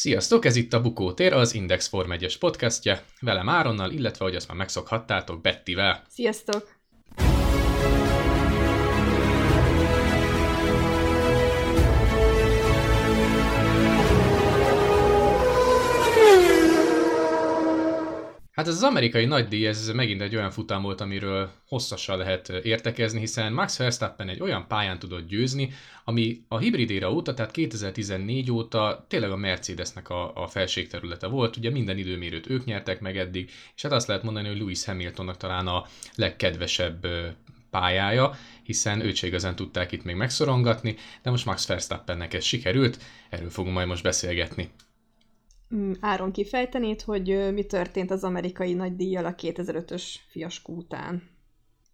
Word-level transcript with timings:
Sziasztok, 0.00 0.44
ez 0.44 0.56
itt 0.56 0.72
a 0.72 0.80
Bukótér, 0.80 1.32
az 1.32 1.54
Index 1.54 1.86
Form 1.88 2.10
1-es 2.12 2.34
podcastje, 2.38 3.04
velem 3.20 3.48
Áronnal, 3.48 3.90
illetve, 3.90 4.24
hogy 4.24 4.34
azt 4.34 4.48
már 4.48 4.56
megszokhattátok, 4.56 5.40
Bettivel. 5.40 6.02
Sziasztok! 6.08 6.76
Hát 18.60 18.68
ez 18.68 18.74
az 18.74 18.82
amerikai 18.82 19.24
nagydíj, 19.24 19.66
ez 19.66 19.88
megint 19.88 20.20
egy 20.20 20.36
olyan 20.36 20.50
futam 20.50 20.82
volt, 20.82 21.00
amiről 21.00 21.50
hosszasan 21.68 22.18
lehet 22.18 22.48
értekezni, 22.48 23.20
hiszen 23.20 23.52
Max 23.52 23.76
Verstappen 23.76 24.28
egy 24.28 24.40
olyan 24.40 24.66
pályán 24.68 24.98
tudott 24.98 25.28
győzni, 25.28 25.72
ami 26.04 26.44
a 26.48 26.58
hibrid 26.58 26.90
éra 26.90 27.12
óta, 27.12 27.34
tehát 27.34 27.50
2014 27.50 28.50
óta 28.50 29.04
tényleg 29.08 29.30
a 29.30 29.36
Mercedesnek 29.36 30.08
a, 30.10 30.42
a 30.42 30.46
felségterülete 30.46 31.26
volt, 31.26 31.56
ugye 31.56 31.70
minden 31.70 31.98
időmérőt 31.98 32.50
ők 32.50 32.64
nyertek 32.64 33.00
meg 33.00 33.18
eddig, 33.18 33.50
és 33.76 33.82
hát 33.82 33.92
azt 33.92 34.06
lehet 34.06 34.22
mondani, 34.22 34.48
hogy 34.48 34.58
Lewis 34.58 34.84
Hamiltonnak 34.84 35.36
talán 35.36 35.66
a 35.66 35.86
legkedvesebb 36.14 37.06
pályája, 37.70 38.34
hiszen 38.62 39.00
őt 39.00 39.16
se 39.16 39.26
igazán 39.26 39.56
tudták 39.56 39.92
itt 39.92 40.04
még 40.04 40.16
megszorongatni, 40.16 40.96
de 41.22 41.30
most 41.30 41.46
Max 41.46 41.66
Verstappennek 41.66 42.34
ez 42.34 42.44
sikerült, 42.44 42.98
erről 43.30 43.50
fogunk 43.50 43.74
majd 43.74 43.86
most 43.86 44.02
beszélgetni. 44.02 44.70
Mm, 45.74 45.92
Áron 46.00 46.32
kifejtenéd, 46.32 47.00
hogy 47.00 47.52
mi 47.52 47.64
történt 47.64 48.10
az 48.10 48.24
amerikai 48.24 48.72
nagydíjjal 48.72 49.24
a 49.24 49.34
2005-ös 49.34 50.02
fiaskó 50.28 50.74
után? 50.74 51.38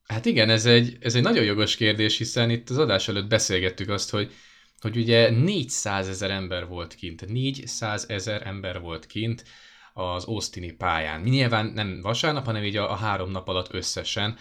Hát 0.06 0.24
igen, 0.24 0.50
ez 0.50 0.66
egy, 0.66 0.96
ez 1.00 1.14
egy 1.14 1.22
nagyon 1.22 1.44
jogos 1.44 1.76
kérdés, 1.76 2.18
hiszen 2.18 2.50
itt 2.50 2.70
az 2.70 2.78
adás 2.78 3.08
előtt 3.08 3.28
beszélgettük 3.28 3.88
azt, 3.88 4.10
hogy, 4.10 4.32
hogy 4.80 4.96
ugye 4.96 5.30
400 5.30 6.08
ezer 6.08 6.30
ember 6.30 6.66
volt 6.68 6.94
kint, 6.94 7.26
400 7.28 8.04
ezer 8.08 8.46
ember 8.46 8.80
volt 8.80 9.06
kint 9.06 9.44
az 9.92 10.24
Austini 10.24 10.72
pályán. 10.72 11.20
Nyilván 11.20 11.66
nem 11.66 12.00
vasárnap, 12.02 12.44
hanem 12.44 12.64
így 12.64 12.76
a, 12.76 12.90
a 12.90 12.94
három 12.94 13.30
nap 13.30 13.48
alatt 13.48 13.74
összesen. 13.74 14.36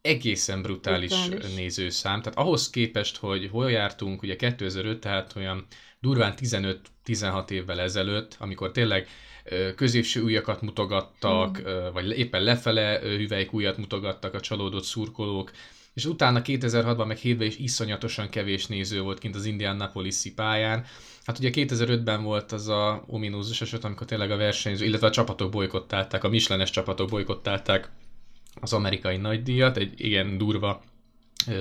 Egészen 0.00 0.62
brutális, 0.62 1.28
brutális 1.28 1.54
nézőszám. 1.54 2.22
Tehát 2.22 2.38
ahhoz 2.38 2.70
képest, 2.70 3.16
hogy 3.16 3.48
hol 3.50 3.70
jártunk, 3.70 4.22
ugye 4.22 4.36
2005, 4.36 5.00
tehát 5.00 5.36
olyan 5.36 5.66
durván 6.00 6.34
15-16 7.06 7.50
évvel 7.50 7.80
ezelőtt, 7.80 8.36
amikor 8.38 8.70
tényleg 8.70 9.08
középső 9.76 10.22
újakat 10.22 10.60
mutogattak, 10.60 11.62
mm. 11.62 11.92
vagy 11.92 12.18
éppen 12.18 12.42
lefele 12.42 12.98
hüvelyk 12.98 13.54
újat 13.54 13.76
mutogattak 13.76 14.34
a 14.34 14.40
csalódott 14.40 14.84
szurkolók, 14.84 15.50
és 15.94 16.04
utána 16.04 16.42
2006-ban 16.44 17.06
meg 17.06 17.16
hétben 17.16 17.46
is 17.46 17.58
iszonyatosan 17.58 18.28
kevés 18.28 18.66
néző 18.66 19.00
volt 19.00 19.18
kint 19.18 19.34
az 19.34 19.44
Indianapolis 19.44 20.22
pályán. 20.34 20.84
Hát 21.24 21.38
ugye 21.38 21.50
2005-ben 21.52 22.22
volt 22.22 22.52
az 22.52 22.68
a 22.68 23.04
ominózus 23.06 23.60
eset, 23.60 23.84
amikor 23.84 24.06
tényleg 24.06 24.30
a 24.30 24.36
versenyző, 24.36 24.84
illetve 24.84 25.06
a 25.06 25.10
csapatok 25.10 25.50
bolykottálták, 25.50 26.24
a 26.24 26.28
Michelenes 26.28 26.70
csapatok 26.70 27.08
bolykottálták 27.08 27.90
az 28.60 28.72
amerikai 28.72 29.16
nagydíjat, 29.16 29.76
egy 29.76 29.92
igen 29.96 30.38
durva 30.38 30.82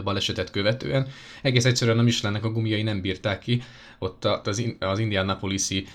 balesetet 0.03 0.51
követően. 0.51 1.07
Egész 1.41 1.65
egyszerűen 1.65 1.99
a 1.99 2.01
Michelinnek 2.01 2.43
a 2.43 2.51
gumiai 2.51 2.81
nem 2.81 3.01
bírták 3.01 3.39
ki, 3.39 3.61
ott 3.99 4.25
az, 4.25 4.63
az 4.79 4.99
Indianapolis-i 4.99 5.87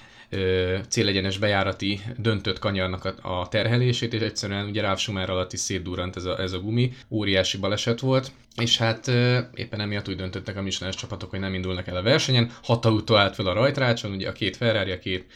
célegyenes 0.89 1.39
bejárati 1.39 2.01
döntött 2.17 2.59
kanyarnak 2.59 3.05
a, 3.23 3.49
terhelését, 3.49 4.13
és 4.13 4.21
egyszerűen 4.21 4.67
ugye 4.67 4.81
Ráv 4.81 4.99
Schumer 4.99 5.31
alatt 5.31 5.53
is 5.53 5.61
szétdurrant 5.61 6.17
ez 6.17 6.25
a, 6.25 6.41
ez 6.41 6.53
a 6.53 6.59
gumi. 6.59 6.93
Óriási 7.11 7.59
baleset 7.59 8.01
volt, 8.01 8.33
és 8.57 8.77
hát 8.77 9.09
éppen 9.55 9.81
emiatt 9.81 10.09
úgy 10.09 10.17
döntöttek 10.17 10.57
a 10.57 10.63
Michelin 10.63 10.95
csapatok, 10.95 11.31
hogy 11.31 11.41
nem 11.41 11.55
indulnak 11.55 11.87
el 11.87 11.97
a 11.97 12.03
versenyen. 12.03 12.51
Hat 12.63 12.85
autó 12.85 13.15
állt 13.15 13.35
fel 13.35 13.47
a 13.47 13.53
rajtrácson, 13.53 14.13
ugye 14.13 14.29
a 14.29 14.33
két 14.33 14.57
Ferrari, 14.57 14.91
a 14.91 14.99
két 14.99 15.27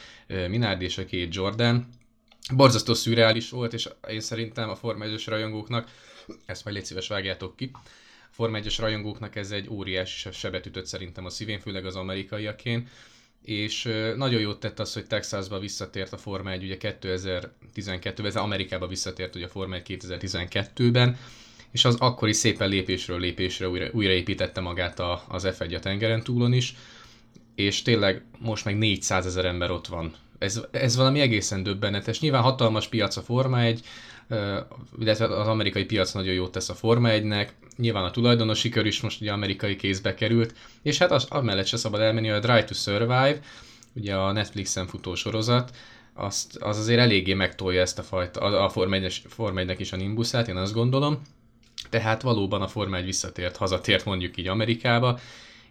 Minardi 0.49 0.85
és 0.85 0.99
a 0.99 1.05
két 1.05 1.35
Jordan. 1.35 1.89
Borzasztó 2.55 2.95
szürreális 2.95 3.51
volt, 3.51 3.73
és 3.73 3.89
én 4.09 4.21
szerintem 4.21 4.69
a 4.69 4.77
Forma 4.77 5.05
1 5.05 5.25
rajongóknak, 5.27 5.89
ezt 6.47 6.65
majd 6.65 6.77
légy 6.77 6.85
szíves 6.85 7.09
vágjátok 7.09 7.57
ki, 7.57 7.71
Forma 8.39 8.57
1 8.57 8.77
rajongóknak 8.79 9.37
ez 9.37 9.51
egy 9.51 9.69
óriás 9.69 10.29
sebet 10.33 10.67
ütött 10.67 10.87
szerintem 10.87 11.25
a 11.25 11.31
szívén, 11.31 11.61
főleg 11.61 11.87
az 11.87 11.97
amerikaiaként 11.97 12.89
és 13.43 13.89
nagyon 14.17 14.41
jót 14.41 14.61
tett 14.61 14.79
az, 14.79 14.93
hogy 14.93 15.07
Texasba 15.07 15.59
visszatért 15.59 16.13
a 16.13 16.17
Forma 16.17 16.51
1 16.51 16.63
ugye 16.63 16.77
2012-ben, 16.81 18.27
ez 18.27 18.37
Amerikába 18.37 18.87
visszatért 18.87 19.35
ugye 19.35 19.45
a 19.45 19.49
Forma 19.49 19.75
1 19.75 19.83
2012-ben, 19.87 21.17
és 21.71 21.85
az 21.85 21.97
akkori 21.99 22.33
szépen 22.33 22.69
lépésről 22.69 23.21
lépésre 23.21 23.69
újra, 23.69 23.89
újraépítette 23.93 24.61
magát 24.61 25.01
a, 25.01 25.25
az 25.29 25.47
F1 25.47 25.77
a 25.77 25.79
tengeren 25.79 26.23
túlon 26.23 26.53
is, 26.53 26.75
és 27.55 27.83
tényleg 27.83 28.25
most 28.39 28.65
meg 28.65 28.79
400 28.79 29.27
ezer 29.27 29.45
ember 29.45 29.71
ott 29.71 29.87
van. 29.87 30.15
Ez, 30.39 30.61
ez 30.71 30.97
valami 30.97 31.21
egészen 31.21 31.63
döbbenetes. 31.63 32.21
Nyilván 32.21 32.43
hatalmas 32.43 32.89
piac 32.89 33.17
a 33.17 33.23
Forma 33.23 33.61
1, 33.61 33.81
illetve 34.99 35.25
az 35.25 35.47
amerikai 35.47 35.85
piac 35.85 36.13
nagyon 36.13 36.35
jót 36.35 36.53
tesz 36.53 36.69
a 36.69 36.75
Forma 36.75 37.09
1-nek, 37.13 37.49
nyilván 37.79 38.05
a 38.05 38.11
tulajdonosi 38.11 38.69
kör 38.69 38.87
is 38.87 39.01
most 39.01 39.21
ugye 39.21 39.33
amerikai 39.33 39.77
kézbe 39.77 40.15
került, 40.15 40.55
és 40.83 40.99
hát 40.99 41.11
az, 41.11 41.27
amellett 41.29 41.67
se 41.67 41.77
szabad 41.77 42.01
elmenni, 42.01 42.31
a 42.31 42.41
Drive 42.41 42.65
to 42.65 42.75
Survive, 42.75 43.39
ugye 43.93 44.15
a 44.15 44.33
Netflixen 44.33 44.87
futó 44.87 45.15
sorozat, 45.15 45.77
azt, 46.15 46.57
az 46.57 46.79
azért 46.79 47.01
eléggé 47.01 47.35
megtolja 47.35 47.81
ezt 47.81 47.99
a 47.99 48.03
fajta, 48.03 48.41
a, 48.41 48.65
a 48.65 48.69
Forma 48.69 48.95
1 48.95 49.23
Forma 49.29 49.61
1 49.61 49.81
is 49.81 49.93
a 49.93 49.97
Nimbusát, 49.97 50.49
én 50.49 50.57
azt 50.57 50.73
gondolom. 50.73 51.23
Tehát 51.91 52.23
valóban 52.23 52.63
a 52.63 52.69
Forma 52.69 52.97
1 52.97 53.05
visszatért, 53.05 53.57
hazatért 53.57 54.05
mondjuk 54.05 54.37
így 54.37 54.49
Amerikába, 54.49 55.19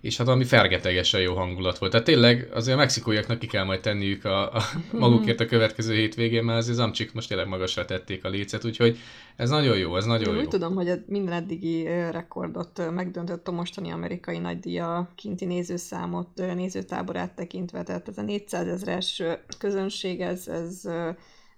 és 0.02 0.18
hát 0.18 0.25
valami 0.25 0.46
fergetegesen 0.46 1.22
jó 1.22 1.35
hangulat 1.35 1.78
volt. 1.78 1.91
Tehát 1.91 2.06
tényleg 2.06 2.50
azért 2.53 2.78
a 2.78 2.80
mexikóiaknak 2.80 3.40
ki 3.40 3.47
kell 3.47 3.63
majd 3.63 3.80
tenniük 3.80 4.25
a, 4.25 4.53
a 4.53 4.62
magukért 4.91 5.40
a 5.40 5.46
következő 5.46 5.94
hétvégén, 5.94 6.44
mert 6.44 6.58
azért 6.58 6.78
az 6.78 6.84
amcsik 6.84 7.13
most 7.13 7.28
tényleg 7.28 7.47
magasra 7.47 7.85
tették 7.85 8.25
a 8.25 8.30
lécet, 8.30 8.66
úgyhogy 8.66 8.97
ez 9.35 9.50
nagyon 9.50 9.78
jó, 9.78 9.97
ez 9.97 10.06
nagyon 10.06 10.28
Én 10.28 10.34
jó. 10.34 10.40
Úgy 10.40 10.47
tudom, 10.47 10.75
hogy 10.75 11.03
minden 11.08 11.34
eddigi 11.34 11.84
rekordot 12.12 12.91
megdöntött 12.91 13.47
a 13.47 13.52
mostani 13.52 13.91
amerikai 13.91 14.38
nagydíja 14.38 15.12
kinti 15.16 15.46
nézőszámot, 15.46 16.29
nézőtáborát 16.35 17.35
tekintve, 17.35 17.84
tehát 17.84 18.08
ez 18.08 18.18
a 18.18 18.22
400 18.22 18.68
ezres 18.68 19.24
közönség, 19.58 20.22
ez, 20.22 20.47
ez 20.47 20.90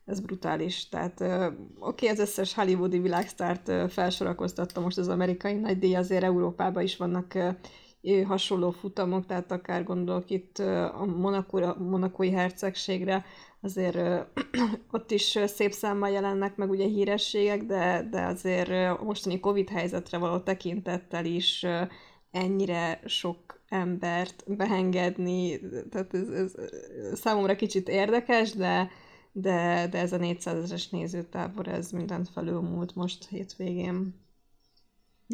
ez 0.10 0.20
brutális. 0.20 0.90
Tehát 0.90 1.22
oké, 1.22 1.56
okay, 1.80 2.08
az 2.08 2.20
összes 2.20 2.54
hollywoodi 2.54 3.00
világsztárt 3.00 3.92
felsorakoztatta 3.92 4.82
most 4.82 4.98
az 4.98 5.08
amerikai 5.08 5.54
nagydíj, 5.54 5.96
azért 5.96 6.24
Európában 6.24 6.84
is 6.84 6.98
vannak 6.98 7.34
hasonló 8.26 8.72
futamok, 8.72 9.26
tehát 9.26 9.52
akár 9.52 9.84
gondolok 9.84 10.30
itt 10.30 10.58
a 10.94 11.06
Monakóra, 11.18 11.76
monakói 11.80 12.32
hercegségre, 12.32 13.26
azért 13.62 13.98
ott 14.92 15.12
is 15.12 15.40
szép 15.46 15.72
számmal 15.72 16.10
jelennek 16.10 16.56
meg 16.56 16.70
ugye 16.70 16.86
hírességek, 16.86 17.64
de, 17.64 18.08
de 18.12 18.22
azért 18.22 19.02
mostani 19.02 19.40
Covid 19.40 19.70
helyzetre 19.70 20.18
való 20.18 20.40
tekintettel 20.40 21.26
is 21.26 21.66
ennyire 22.32 23.00
sok 23.06 23.62
embert 23.70 24.44
beengedni, 24.48 25.60
tehát 25.90 26.14
ez, 26.14 26.30
ez 26.30 26.54
számomra 27.20 27.56
kicsit 27.56 27.90
érdekes, 27.90 28.52
de, 28.54 28.90
de, 29.32 29.88
de 29.92 29.98
ez 29.98 30.14
a 30.14 30.18
400 30.18 30.64
ezeres 30.64 30.90
nézőtábor, 30.90 31.68
ez 31.68 31.92
mindent 31.92 32.30
felülmúlt 32.30 32.96
most 32.96 33.28
hétvégén. 33.28 34.28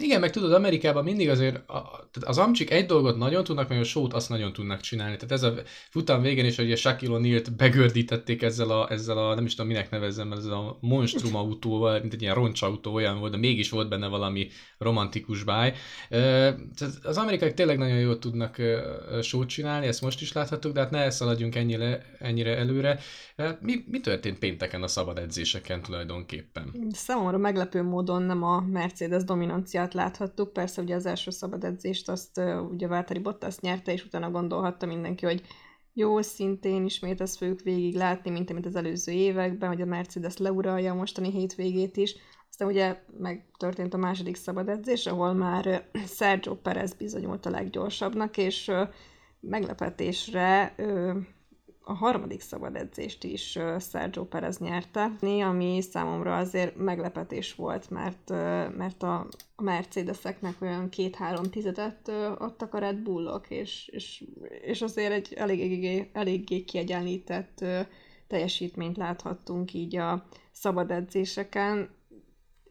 Igen, 0.01 0.19
meg 0.19 0.29
tudod, 0.29 0.53
Amerikában 0.53 1.03
mindig 1.03 1.29
azért 1.29 1.69
a, 1.69 2.09
az 2.19 2.37
amcsik 2.37 2.71
egy 2.71 2.85
dolgot 2.85 3.17
nagyon 3.17 3.43
tudnak, 3.43 3.69
meg 3.69 3.79
a 3.79 3.83
sót 3.83 4.13
azt 4.13 4.29
nagyon 4.29 4.53
tudnak 4.53 4.81
csinálni. 4.81 5.15
Tehát 5.15 5.31
ez 5.31 5.43
a 5.43 5.53
futam 5.89 6.21
végén 6.21 6.45
is, 6.45 6.55
hogy 6.55 6.71
a 6.71 6.75
Shaquille 6.75 7.17
O'Neal-t 7.17 7.47
begördítették 7.57 8.41
ezzel 8.41 8.69
a, 8.69 8.91
ezzel 8.91 9.17
a, 9.17 9.35
nem 9.35 9.45
is 9.45 9.55
tudom 9.55 9.71
minek 9.71 9.89
nevezzem, 9.89 10.31
ez 10.31 10.45
a 10.45 10.77
monstrum 10.81 11.35
autóval, 11.35 11.99
mint 11.99 12.13
egy 12.13 12.21
ilyen 12.21 12.35
roncsautó 12.35 12.93
olyan 12.93 13.19
volt, 13.19 13.31
de 13.31 13.37
mégis 13.37 13.69
volt 13.69 13.89
benne 13.89 14.07
valami 14.07 14.47
romantikus 14.77 15.43
báj. 15.43 15.73
Az 17.03 17.17
amerikai 17.17 17.53
tényleg 17.53 17.77
nagyon 17.77 17.99
jól 17.99 18.19
tudnak 18.19 18.61
sót 19.21 19.47
csinálni, 19.47 19.87
ezt 19.87 20.01
most 20.01 20.21
is 20.21 20.33
láthattuk, 20.33 20.73
de 20.73 20.79
hát 20.79 20.91
ne 20.91 21.09
szaladjunk 21.09 21.55
ennyire, 21.55 22.05
ennyire 22.19 22.57
előre. 22.57 22.99
Mi, 23.59 23.83
mi 23.87 23.99
történt 23.99 24.39
pénteken 24.39 24.83
a 24.83 24.87
szabad 24.87 25.17
edzéseken 25.17 25.81
tulajdonképpen? 25.81 26.71
Számomra 26.91 27.37
meglepő 27.37 27.83
módon 27.83 28.21
nem 28.21 28.43
a 28.43 28.61
Mercedes 28.61 29.23
dominanciát 29.85 29.93
láthattuk. 29.93 30.53
Persze 30.53 30.81
ugye 30.81 30.95
az 30.95 31.05
első 31.05 31.31
szabad 31.31 31.63
edzést 31.63 32.09
azt 32.09 32.41
ugye 32.71 32.87
Váltari 32.87 33.19
Bottas 33.19 33.59
nyerte, 33.59 33.91
és 33.91 34.05
utána 34.05 34.31
gondolhatta 34.31 34.85
mindenki, 34.85 35.25
hogy 35.25 35.41
jó, 35.93 36.21
szintén 36.21 36.85
ismét 36.85 37.21
ezt 37.21 37.37
fogjuk 37.37 37.61
végig 37.61 37.95
látni, 37.95 38.31
mint 38.31 38.49
amit 38.49 38.65
az 38.65 38.75
előző 38.75 39.11
években, 39.11 39.69
hogy 39.69 39.81
a 39.81 39.85
Mercedes 39.85 40.37
leuralja 40.37 40.91
a 40.91 40.95
mostani 40.95 41.31
hétvégét 41.31 41.97
is. 41.97 42.15
Aztán 42.49 42.67
ugye 42.67 43.03
megtörtént 43.17 43.93
a 43.93 43.97
második 43.97 44.35
szabad 44.35 44.69
edzés, 44.69 45.05
ahol 45.05 45.33
már 45.33 45.89
Sergio 46.07 46.55
Perez 46.55 46.93
bizonyult 46.93 47.45
a 47.45 47.49
leggyorsabbnak, 47.49 48.37
és 48.37 48.71
meglepetésre 49.39 50.75
a 51.87 51.93
harmadik 51.93 52.41
szabad 52.41 52.75
edzést 52.75 53.23
is 53.23 53.59
Sergio 53.79 54.23
Perez 54.23 54.57
nyerte, 54.57 55.11
ami 55.21 55.81
számomra 55.81 56.37
azért 56.37 56.75
meglepetés 56.75 57.55
volt, 57.55 57.89
mert, 57.89 58.29
mert 58.77 59.03
a 59.03 59.27
Mercedeseknek 59.55 60.61
olyan 60.61 60.89
két-három 60.89 61.43
tizedet 61.43 62.07
adtak 62.37 62.73
a 62.73 62.77
Red 62.77 62.97
Bullok, 62.97 63.49
és, 63.49 63.87
és, 63.87 64.23
és 64.61 64.81
azért 64.81 65.11
egy 65.11 65.33
eléggé, 65.33 66.09
eléggé 66.13 66.63
kiegyenlített 66.63 67.65
teljesítményt 68.27 68.97
láthattunk 68.97 69.73
így 69.73 69.95
a 69.95 70.25
szabad 70.51 70.91
edzéseken, 70.91 71.89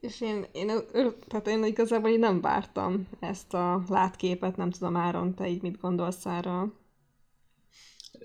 és 0.00 0.20
én, 0.20 0.46
én, 0.52 0.70
tehát 1.26 1.46
én 1.46 1.64
igazából 1.64 2.10
így 2.10 2.18
nem 2.18 2.40
vártam 2.40 3.08
ezt 3.20 3.54
a 3.54 3.82
látképet, 3.88 4.56
nem 4.56 4.70
tudom 4.70 4.96
Áron, 4.96 5.34
te 5.34 5.48
így 5.48 5.62
mit 5.62 5.80
gondolsz 5.80 6.26
arra? 6.26 6.72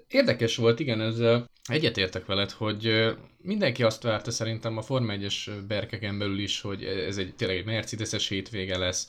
Érdekes 0.09 0.55
volt, 0.55 0.79
igen, 0.79 1.01
ez 1.01 1.41
egyetértek 1.63 2.25
veled, 2.25 2.51
hogy 2.51 3.15
mindenki 3.41 3.83
azt 3.83 4.03
várta 4.03 4.31
szerintem 4.31 4.77
a 4.77 4.81
Forma 4.81 5.13
1-es 5.15 5.51
berkeken 5.67 6.17
belül 6.17 6.39
is, 6.39 6.61
hogy 6.61 6.83
ez 6.83 7.17
egy 7.17 7.35
tényleg 7.35 7.57
egy 7.57 7.65
Mercedes-es 7.65 8.27
hétvége 8.27 8.77
lesz, 8.77 9.07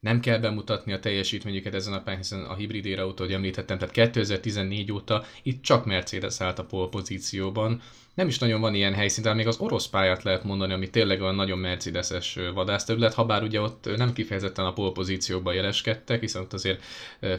nem 0.00 0.20
kell 0.20 0.38
bemutatni 0.38 0.92
a 0.92 0.98
teljesítményüket 0.98 1.74
ezen 1.74 1.92
a 1.92 2.02
pályán, 2.02 2.20
hiszen 2.20 2.42
a 2.42 2.54
hibrid 2.54 3.00
óta, 3.00 3.22
hogy 3.22 3.32
említettem, 3.32 3.78
tehát 3.78 3.94
2014 3.94 4.92
óta 4.92 5.24
itt 5.42 5.62
csak 5.62 5.84
Mercedes 5.84 6.40
állt 6.40 6.58
a 6.58 6.64
pole 6.64 6.88
pozícióban. 6.88 7.80
Nem 8.14 8.28
is 8.28 8.38
nagyon 8.38 8.60
van 8.60 8.74
ilyen 8.74 8.94
helyszín, 8.94 9.22
tehát 9.22 9.38
még 9.38 9.46
az 9.46 9.58
orosz 9.58 9.86
pályát 9.86 10.22
lehet 10.22 10.44
mondani, 10.44 10.72
ami 10.72 10.90
tényleg 10.90 11.22
a 11.22 11.32
nagyon 11.32 11.58
Mercedes-es 11.58 12.38
vadászterület, 12.54 13.14
ha 13.14 13.24
bár 13.24 13.42
ugye 13.42 13.60
ott 13.60 13.96
nem 13.96 14.12
kifejezetten 14.12 14.64
a 14.64 14.72
pole 14.72 14.92
pozícióban 14.92 15.54
jeleskedtek, 15.54 16.20
hiszen 16.20 16.42
ott 16.42 16.52
azért 16.52 16.82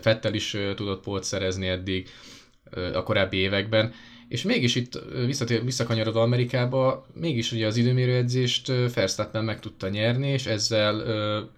Fettel 0.01 0.33
is 0.33 0.57
tudott 0.75 1.03
polt 1.03 1.23
szerezni 1.23 1.67
eddig 1.67 2.09
a 2.93 3.03
korábbi 3.03 3.37
években, 3.37 3.93
és 4.27 4.43
mégis 4.43 4.75
itt 4.75 4.99
visszatér, 5.25 5.63
visszakanyarodva 5.63 6.21
Amerikába, 6.21 7.05
mégis 7.13 7.51
ugye 7.51 7.67
az 7.67 7.77
időmérőedzést 7.77 8.67
Verstappen 8.93 9.43
meg 9.43 9.59
tudta 9.59 9.89
nyerni, 9.89 10.27
és 10.27 10.45
ezzel 10.45 11.03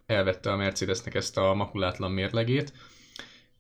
elvette 0.05 0.51
a 0.51 0.55
Mercedesnek 0.55 1.15
ezt 1.15 1.37
a 1.37 1.53
makulátlan 1.53 2.11
mérlegét. 2.11 2.73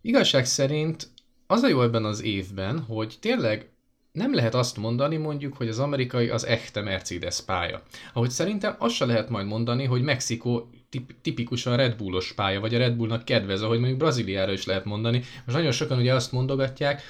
Igazság 0.01 0.45
szerint 0.45 1.07
az 1.47 1.61
a 1.61 1.67
jó 1.67 1.81
ebben 1.81 2.05
az 2.05 2.23
évben, 2.23 2.79
hogy 2.79 3.15
tényleg 3.19 3.69
nem 4.11 4.33
lehet 4.33 4.55
azt 4.55 4.77
mondani 4.77 5.17
mondjuk, 5.17 5.53
hogy 5.57 5.67
az 5.67 5.79
amerikai 5.79 6.29
az 6.29 6.45
echte 6.45 6.81
Mercedes 6.81 7.41
pálya. 7.41 7.81
Ahogy 8.13 8.29
szerintem 8.29 8.75
azt 8.77 8.95
se 8.95 9.05
lehet 9.05 9.29
majd 9.29 9.45
mondani, 9.45 9.85
hogy 9.85 10.01
Mexikó 10.01 10.69
tipikusan 11.21 11.77
Red 11.77 11.95
Bullos 11.95 12.33
pálya, 12.33 12.59
vagy 12.59 12.75
a 12.75 12.77
Red 12.77 12.95
Bullnak 12.95 13.25
kedvez, 13.25 13.61
ahogy 13.61 13.79
mondjuk 13.79 13.99
Brazíliára 13.99 14.51
is 14.51 14.65
lehet 14.65 14.85
mondani. 14.85 15.17
Most 15.17 15.57
nagyon 15.57 15.71
sokan 15.71 15.97
ugye 15.97 16.13
azt 16.13 16.31
mondogatják, 16.31 17.01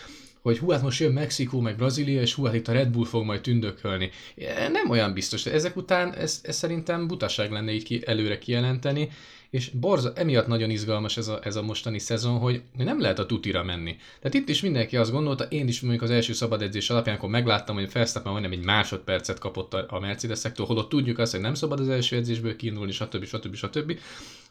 hogy 0.42 0.58
hú, 0.58 0.70
hát 0.70 0.82
most 0.82 1.00
jön 1.00 1.12
Mexikó, 1.12 1.60
meg 1.60 1.76
Brazília, 1.76 2.22
és 2.22 2.34
hú, 2.34 2.44
hát 2.44 2.54
itt 2.56 2.68
a 2.68 2.72
Red 2.72 2.90
Bull 2.90 3.06
fog 3.06 3.26
majd 3.26 3.42
tündökölni. 3.42 4.10
Nem 4.72 4.90
olyan 4.90 5.14
biztos. 5.14 5.46
Ezek 5.46 5.76
után 5.76 6.14
ez, 6.14 6.42
ez 6.44 6.56
szerintem 6.56 7.08
butaság 7.08 7.52
lenne 7.52 7.72
így 7.72 7.84
ki, 7.84 8.02
előre 8.06 8.38
kijelenteni, 8.38 9.10
és 9.52 9.70
borza, 9.70 10.12
emiatt 10.16 10.48
nagyon 10.48 10.70
izgalmas 10.70 11.18
ez 11.18 11.28
a, 11.28 11.40
ez 11.44 11.56
a 11.56 11.62
mostani 11.62 12.00
szezon, 12.00 12.38
hogy 12.38 12.62
nem 12.78 13.02
lehet 13.02 13.20
a 13.20 13.26
tutira 13.26 13.64
menni. 13.64 13.96
Tehát 14.20 14.34
itt 14.34 14.50
is 14.50 14.62
mindenki 14.62 14.98
azt 14.98 15.12
gondolta, 15.12 15.44
én 15.44 15.68
is 15.68 15.82
mondjuk 15.82 16.04
az 16.04 16.10
első 16.10 16.34
szabad 16.34 16.62
edzés 16.62 16.90
alapján, 16.90 17.16
akkor 17.16 17.30
megláttam, 17.30 17.76
hogy 17.76 17.92
Verstappen 17.92 18.32
majdnem 18.32 18.52
egy 18.52 18.66
másodpercet 18.66 19.40
kapott 19.40 19.74
a, 19.74 20.00
Mercedes-ektől, 20.00 20.66
holott 20.66 20.90
tudjuk 20.90 21.18
azt, 21.18 21.32
hogy 21.32 21.42
nem 21.42 21.54
szabad 21.54 21.80
az 21.80 21.90
első 21.90 22.16
edzésből 22.16 22.56
kiindulni, 22.56 22.92
stb. 22.92 23.26
stb. 23.26 23.56
stb. 23.56 24.00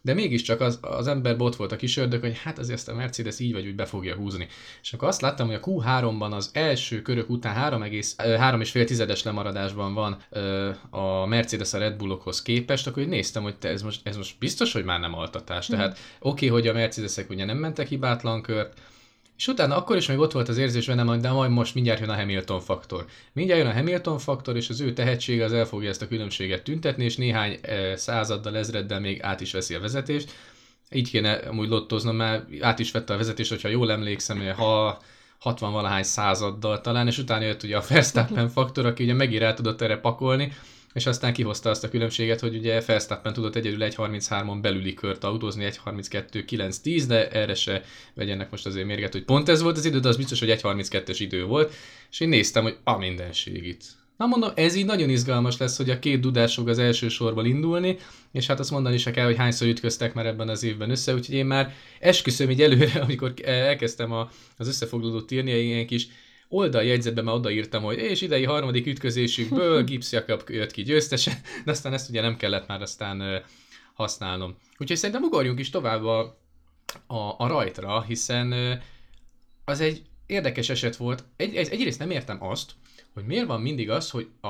De 0.02 0.14
mégiscsak 0.14 0.60
az, 0.60 0.78
az 0.80 1.06
emberben 1.06 1.46
ott 1.46 1.56
volt 1.56 1.72
a 1.72 1.76
kis 1.76 1.96
ördög, 1.96 2.20
hogy 2.20 2.38
hát 2.38 2.58
azért 2.58 2.78
ezt 2.78 2.88
a 2.88 2.94
Mercedes 2.94 3.38
így 3.38 3.52
vagy 3.52 3.66
úgy 3.66 3.74
be 3.74 3.84
fogja 3.84 4.14
húzni. 4.14 4.48
És 4.82 4.92
akkor 4.92 5.08
azt 5.08 5.20
láttam, 5.20 5.46
hogy 5.46 5.54
a 5.54 5.60
Q3-ban 5.60 6.30
az 6.30 6.50
első 6.52 7.02
körök 7.02 7.30
után 7.30 7.74
3,5 8.16 8.84
tizedes 8.84 9.22
lemaradásban 9.22 9.94
van 9.94 10.22
a 10.90 11.26
Mercedes 11.26 11.72
a 11.72 11.78
Red 11.78 11.96
Bullokhoz 11.96 12.42
képest, 12.42 12.86
akkor 12.86 13.06
néztem, 13.06 13.42
hogy 13.42 13.56
te 13.56 13.68
ez 13.68 13.82
most, 13.82 14.00
ez 14.04 14.16
most 14.16 14.38
biztos, 14.38 14.72
hogy 14.72 14.84
már 14.90 15.00
nem 15.00 15.14
altatás. 15.14 15.72
Mm. 15.72 15.76
Tehát 15.76 15.98
oké, 16.18 16.46
okay, 16.46 16.48
hogy 16.48 16.68
a 16.68 16.72
Mercedesek 16.72 17.30
ugye 17.30 17.44
nem 17.44 17.56
mentek 17.56 17.88
hibátlan 17.88 18.42
kört, 18.42 18.80
és 19.36 19.48
utána 19.48 19.76
akkor 19.76 19.96
is 19.96 20.06
még 20.06 20.18
ott 20.18 20.32
volt 20.32 20.48
az 20.48 20.58
érzés 20.58 20.86
bennem, 20.86 21.20
de 21.20 21.30
majd 21.30 21.50
most 21.50 21.74
mindjárt 21.74 22.00
jön 22.00 22.08
a 22.08 22.14
Hamilton 22.14 22.60
faktor. 22.60 23.04
Mindjárt 23.32 23.60
jön 23.60 23.70
a 23.70 23.74
Hamilton 23.74 24.18
faktor, 24.18 24.56
és 24.56 24.68
az 24.68 24.80
ő 24.80 24.92
tehetsége 24.92 25.44
az 25.44 25.52
el 25.52 25.64
fogja 25.64 25.88
ezt 25.88 26.02
a 26.02 26.08
különbséget 26.08 26.62
tüntetni, 26.62 27.04
és 27.04 27.16
néhány 27.16 27.58
e, 27.62 27.96
századdal, 27.96 28.56
ezreddel 28.56 29.00
még 29.00 29.22
át 29.22 29.40
is 29.40 29.52
veszi 29.52 29.74
a 29.74 29.80
vezetést. 29.80 30.32
Így 30.90 31.10
kéne 31.10 31.32
amúgy 31.32 31.68
lottoznom, 31.68 32.16
mert 32.16 32.44
át 32.60 32.78
is 32.78 32.90
vette 32.90 33.14
a 33.14 33.16
vezetést, 33.16 33.50
hogyha 33.50 33.68
jól 33.68 33.90
emlékszem, 33.90 34.54
ha 34.56 34.98
60 35.38 35.72
valahány 35.72 36.02
századdal 36.02 36.80
talán, 36.80 37.06
és 37.06 37.18
utána 37.18 37.44
jött 37.44 37.62
ugye 37.62 37.76
a 37.76 37.84
Verstappen 37.88 38.48
faktor, 38.48 38.86
aki 38.86 39.02
ugye 39.02 39.14
megint 39.14 39.42
el 39.42 39.54
tudott 39.54 39.80
erre 39.80 39.96
pakolni, 39.96 40.52
és 40.92 41.06
aztán 41.06 41.32
kihozta 41.32 41.70
azt 41.70 41.84
a 41.84 41.88
különbséget, 41.88 42.40
hogy 42.40 42.56
ugye 42.56 42.80
Verstappen 42.86 43.32
tudott 43.32 43.56
egyedül 43.56 43.78
1.33-on 43.80 44.58
belüli 44.62 44.94
kört 44.94 45.24
autózni, 45.24 45.68
1.32.9.10, 45.70 47.04
de 47.06 47.30
erre 47.30 47.54
se 47.54 47.82
vegyenek 48.14 48.50
most 48.50 48.66
azért 48.66 48.86
mérget, 48.86 49.12
hogy 49.12 49.24
pont 49.24 49.48
ez 49.48 49.62
volt 49.62 49.76
az 49.76 49.84
idő, 49.84 50.00
de 50.00 50.08
az 50.08 50.16
biztos, 50.16 50.38
hogy 50.38 50.48
1.32-es 50.48 51.16
idő 51.18 51.44
volt, 51.44 51.74
és 52.10 52.20
én 52.20 52.28
néztem, 52.28 52.62
hogy 52.62 52.76
a 52.84 52.96
mindenség 52.96 53.66
itt. 53.66 53.82
Na 54.16 54.26
mondom, 54.26 54.50
ez 54.54 54.74
így 54.74 54.84
nagyon 54.84 55.08
izgalmas 55.08 55.56
lesz, 55.56 55.76
hogy 55.76 55.90
a 55.90 55.98
két 55.98 56.20
dudás 56.20 56.54
fog 56.54 56.68
az 56.68 56.78
első 56.78 57.08
sorból 57.08 57.46
indulni, 57.46 57.96
és 58.32 58.46
hát 58.46 58.60
azt 58.60 58.70
mondani 58.70 58.96
se 58.96 59.10
kell, 59.10 59.24
hogy 59.24 59.36
hányszor 59.36 59.68
ütköztek 59.68 60.14
már 60.14 60.26
ebben 60.26 60.48
az 60.48 60.62
évben 60.62 60.90
össze, 60.90 61.14
úgyhogy 61.14 61.34
én 61.34 61.46
már 61.46 61.74
esküszöm 62.00 62.50
így 62.50 62.62
előre, 62.62 63.00
amikor 63.00 63.32
elkezdtem 63.44 64.12
a, 64.12 64.30
az 64.56 64.68
összefoglalót 64.68 65.30
írni, 65.30 65.50
ilyen 65.50 65.86
kis 65.86 66.08
oldaljegyzetben 66.52 67.24
már 67.24 67.34
odaírtam, 67.34 67.82
hogy 67.82 67.98
és 67.98 68.20
idei 68.20 68.44
harmadik 68.44 68.86
ütközésükből 68.86 69.82
Gibbs 69.88 70.12
Jakab 70.12 70.42
jött 70.48 70.70
ki 70.70 70.82
győztesen, 70.82 71.34
de 71.64 71.70
aztán 71.70 71.92
ezt 71.92 72.08
ugye 72.08 72.20
nem 72.20 72.36
kellett 72.36 72.66
már 72.66 72.82
aztán 72.82 73.42
használnom. 73.94 74.56
Úgyhogy 74.78 74.96
szerintem 74.96 75.24
ugorjunk 75.24 75.58
is 75.58 75.70
tovább 75.70 76.04
a, 76.04 76.20
a, 77.06 77.34
a 77.38 77.46
rajtra, 77.46 78.02
hiszen 78.02 78.80
az 79.64 79.80
egy 79.80 80.02
érdekes 80.26 80.68
eset 80.68 80.96
volt. 80.96 81.24
Egy, 81.36 81.54
egy, 81.54 81.68
egyrészt 81.68 81.98
nem 81.98 82.10
értem 82.10 82.42
azt, 82.44 82.72
hogy 83.14 83.24
miért 83.24 83.46
van 83.46 83.60
mindig 83.60 83.90
az, 83.90 84.10
hogy 84.10 84.28
a, 84.40 84.48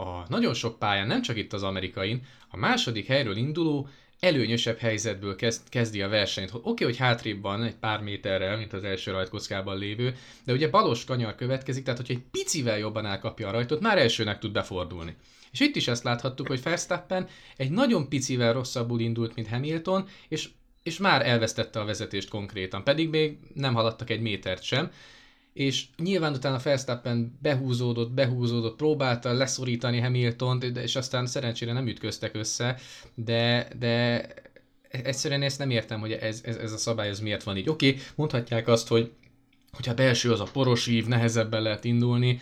a 0.00 0.24
nagyon 0.28 0.54
sok 0.54 0.78
pályán, 0.78 1.06
nem 1.06 1.22
csak 1.22 1.36
itt 1.36 1.52
az 1.52 1.62
amerikain, 1.62 2.22
a 2.48 2.56
második 2.56 3.06
helyről 3.06 3.36
induló 3.36 3.88
előnyösebb 4.20 4.78
helyzetből 4.78 5.36
kezd, 5.36 5.68
kezdi 5.68 6.02
a 6.02 6.08
versenyt. 6.08 6.50
Oké, 6.54 6.68
okay, 6.68 6.86
hogy 6.86 6.96
hátrébb 6.96 7.42
van 7.42 7.62
egy 7.62 7.74
pár 7.74 8.00
méterrel, 8.00 8.56
mint 8.56 8.72
az 8.72 8.84
első 8.84 9.10
rajtkockában 9.10 9.78
lévő, 9.78 10.16
de 10.44 10.52
ugye 10.52 10.70
balos 10.70 11.04
kanyar 11.04 11.34
következik, 11.34 11.84
tehát 11.84 11.98
hogyha 11.98 12.14
egy 12.14 12.24
picivel 12.30 12.78
jobban 12.78 13.06
elkapja 13.06 13.48
a 13.48 13.50
rajtot, 13.50 13.80
már 13.80 13.98
elsőnek 13.98 14.38
tud 14.38 14.52
befordulni. 14.52 15.16
És 15.50 15.60
itt 15.60 15.76
is 15.76 15.88
ezt 15.88 16.04
láthattuk, 16.04 16.46
hogy 16.46 16.62
Verstappen 16.62 17.28
egy 17.56 17.70
nagyon 17.70 18.08
picivel 18.08 18.52
rosszabbul 18.52 19.00
indult, 19.00 19.34
mint 19.34 19.48
Hamilton, 19.48 20.08
és, 20.28 20.48
és 20.82 20.98
már 20.98 21.26
elvesztette 21.26 21.80
a 21.80 21.84
vezetést 21.84 22.28
konkrétan, 22.28 22.84
pedig 22.84 23.08
még 23.08 23.38
nem 23.54 23.74
haladtak 23.74 24.10
egy 24.10 24.20
métert 24.20 24.62
sem 24.62 24.90
és 25.56 25.84
nyilván 25.96 26.32
utána 26.32 26.58
Verstappen 26.62 27.38
behúzódott, 27.42 28.10
behúzódott, 28.10 28.76
próbálta 28.76 29.32
leszorítani 29.32 30.00
Hamilton-t, 30.00 30.64
és 30.64 30.96
aztán 30.96 31.26
szerencsére 31.26 31.72
nem 31.72 31.86
ütköztek 31.86 32.34
össze, 32.34 32.78
de, 33.14 33.68
de 33.78 34.26
egyszerűen 34.90 35.42
ezt 35.42 35.58
nem 35.58 35.70
értem, 35.70 36.00
hogy 36.00 36.12
ez, 36.12 36.40
ez, 36.44 36.56
ez 36.56 36.72
a 36.72 36.76
szabály 36.76 37.08
ez 37.08 37.20
miért 37.20 37.42
van 37.42 37.56
így. 37.56 37.68
Oké, 37.68 37.88
okay, 37.88 38.00
mondhatják 38.14 38.68
azt, 38.68 38.88
hogy 38.88 39.12
hogyha 39.72 39.94
belső 39.94 40.32
az 40.32 40.40
a 40.40 40.48
poros 40.52 40.86
ív, 40.86 41.06
nehezebben 41.06 41.62
lehet 41.62 41.84
indulni, 41.84 42.40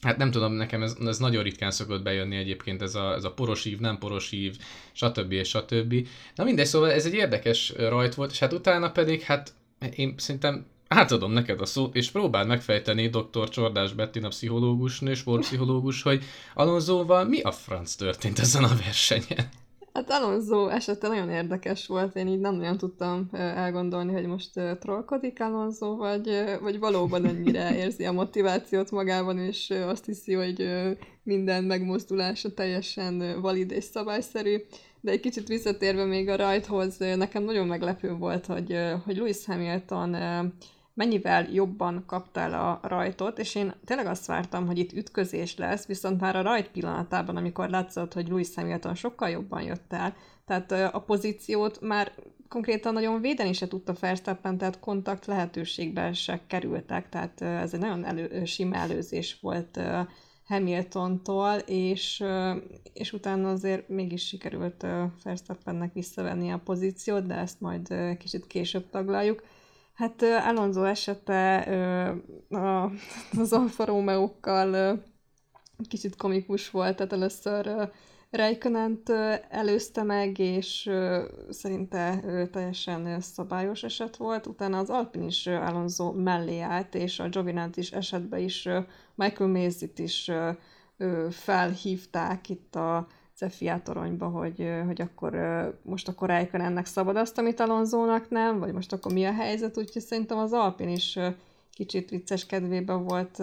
Hát 0.00 0.16
nem 0.16 0.30
tudom, 0.30 0.52
nekem 0.52 0.82
ez, 0.82 0.96
ez 1.06 1.18
nagyon 1.18 1.42
ritkán 1.42 1.70
szokott 1.70 2.02
bejönni 2.02 2.36
egyébként, 2.36 2.82
ez 2.82 2.94
a, 2.94 3.14
ez 3.14 3.24
a 3.24 3.32
poros 3.32 3.64
ív, 3.64 3.78
nem 3.78 3.98
poros 3.98 4.32
ív, 4.32 4.56
stb. 4.92 5.32
és 5.32 5.48
stb. 5.48 6.06
Na 6.34 6.44
mindegy, 6.44 6.66
szóval 6.66 6.90
ez 6.90 7.06
egy 7.06 7.14
érdekes 7.14 7.72
rajt 7.76 8.14
volt, 8.14 8.30
és 8.30 8.38
hát 8.38 8.52
utána 8.52 8.90
pedig, 8.90 9.20
hát 9.20 9.52
én 9.94 10.14
szerintem 10.16 10.66
átadom 10.88 11.32
neked 11.32 11.60
a 11.60 11.66
szót, 11.66 11.94
és 11.94 12.10
próbáld 12.10 12.48
megfejteni 12.48 13.08
dr. 13.08 13.48
Csordás 13.48 13.92
Bettina 13.92 14.28
pszichológusnő, 14.28 15.14
sportpszichológus, 15.14 16.02
hogy 16.02 16.24
Alonsoval 16.54 17.24
mi 17.24 17.40
a 17.40 17.52
franc 17.52 17.94
történt 17.94 18.38
ezen 18.38 18.64
a 18.64 18.74
versenyen? 18.84 19.48
Hát 19.98 20.10
Alonso 20.10 20.68
esete 20.68 21.08
nagyon 21.08 21.30
érdekes 21.30 21.86
volt, 21.86 22.16
én 22.16 22.28
így 22.28 22.38
nem 22.40 22.54
nagyon 22.54 22.78
tudtam 22.78 23.28
elgondolni, 23.32 24.12
hogy 24.12 24.26
most 24.26 24.50
trollkodik 24.80 25.40
Alonso, 25.40 25.96
vagy, 25.96 26.44
vagy 26.60 26.78
valóban 26.78 27.24
ennyire 27.24 27.74
érzi 27.84 28.04
a 28.04 28.12
motivációt 28.12 28.90
magában, 28.90 29.38
és 29.38 29.70
azt 29.86 30.04
hiszi, 30.04 30.32
hogy 30.34 30.70
minden 31.22 31.64
megmozdulása 31.64 32.54
teljesen 32.54 33.40
valid 33.40 33.70
és 33.70 33.84
szabályszerű. 33.84 34.56
De 35.00 35.10
egy 35.10 35.20
kicsit 35.20 35.48
visszatérve 35.48 36.04
még 36.04 36.28
a 36.28 36.36
rajthoz, 36.36 36.96
nekem 36.96 37.42
nagyon 37.42 37.66
meglepő 37.66 38.12
volt, 38.12 38.46
hogy, 38.46 38.76
hogy 39.04 39.16
Lewis 39.16 39.44
Hamilton 39.46 40.16
mennyivel 40.98 41.48
jobban 41.52 42.04
kaptál 42.06 42.52
a 42.54 42.88
rajtot, 42.88 43.38
és 43.38 43.54
én 43.54 43.74
tényleg 43.84 44.06
azt 44.06 44.26
vártam, 44.26 44.66
hogy 44.66 44.78
itt 44.78 44.92
ütközés 44.92 45.56
lesz, 45.56 45.86
viszont 45.86 46.20
már 46.20 46.36
a 46.36 46.42
rajt 46.42 46.68
pillanatában, 46.68 47.36
amikor 47.36 47.68
látszott, 47.68 48.12
hogy 48.12 48.28
Louis 48.28 48.54
Hamilton 48.54 48.94
sokkal 48.94 49.28
jobban 49.28 49.62
jött 49.62 49.92
el, 49.92 50.16
tehát 50.46 50.94
a 50.94 51.00
pozíciót 51.00 51.80
már 51.80 52.12
konkrétan 52.48 52.92
nagyon 52.92 53.20
védeni 53.20 53.52
se 53.52 53.68
tudta 53.68 53.92
Verstappen, 54.00 54.58
tehát 54.58 54.80
kontakt 54.80 55.26
lehetőségbe 55.26 56.12
se 56.12 56.40
kerültek, 56.46 57.08
tehát 57.08 57.40
ez 57.40 57.74
egy 57.74 57.80
nagyon 57.80 58.04
elő, 58.04 58.44
sima 58.44 58.76
előzés 58.76 59.38
volt 59.40 59.80
Hamiltontól, 60.46 61.54
és, 61.66 62.24
és 62.92 63.12
utána 63.12 63.50
azért 63.50 63.88
mégis 63.88 64.26
sikerült 64.26 64.86
Verstappennek 65.24 65.92
visszavenni 65.92 66.50
a 66.50 66.60
pozíciót, 66.64 67.26
de 67.26 67.34
ezt 67.34 67.60
majd 67.60 67.94
kicsit 68.18 68.46
később 68.46 68.90
taglaljuk. 68.90 69.42
Hát 69.98 70.22
Alonso 70.22 70.84
esete 70.84 71.66
az 73.40 73.52
Alfa 73.52 73.84
Romeo-kkal 73.84 75.02
kicsit 75.88 76.16
komikus 76.16 76.70
volt, 76.70 76.96
tehát 76.96 77.12
először 77.12 77.90
Rijkönent 78.30 79.08
előzte 79.48 80.02
meg, 80.02 80.38
és 80.38 80.90
szerinte 81.48 82.20
teljesen 82.52 83.20
szabályos 83.20 83.82
eset 83.82 84.16
volt. 84.16 84.46
Utána 84.46 84.78
az 84.78 84.90
Alpin 84.90 85.22
is 85.22 85.46
Alonso 85.46 86.12
mellé 86.12 86.60
állt, 86.60 86.94
és 86.94 87.18
a 87.18 87.28
is 87.74 87.92
esetben 87.92 88.40
is 88.40 88.68
Michael 89.14 89.50
Mays-it 89.50 89.98
is 89.98 90.30
felhívták 91.30 92.48
itt 92.48 92.74
a 92.74 93.06
Cefia 93.38 93.80
toronyba, 93.84 94.26
hogy, 94.26 94.70
hogy 94.86 95.00
akkor 95.00 95.36
most 95.82 96.08
akkor 96.08 96.30
ennek 96.30 96.86
szabad 96.86 97.16
azt, 97.16 97.38
amit 97.38 97.60
Alonzónak 97.60 98.30
nem, 98.30 98.58
vagy 98.58 98.72
most 98.72 98.92
akkor 98.92 99.12
mi 99.12 99.24
a 99.24 99.32
helyzet, 99.32 99.78
úgyhogy 99.78 100.02
szerintem 100.02 100.38
az 100.38 100.52
Alpin 100.52 100.88
is 100.88 101.18
kicsit 101.72 102.10
vicces 102.10 102.46
kedvében 102.46 103.04
volt, 103.04 103.42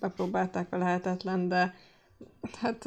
bepróbálták 0.00 0.72
a 0.72 0.78
lehetetlen, 0.78 1.48
de 1.48 1.74
hát 2.60 2.84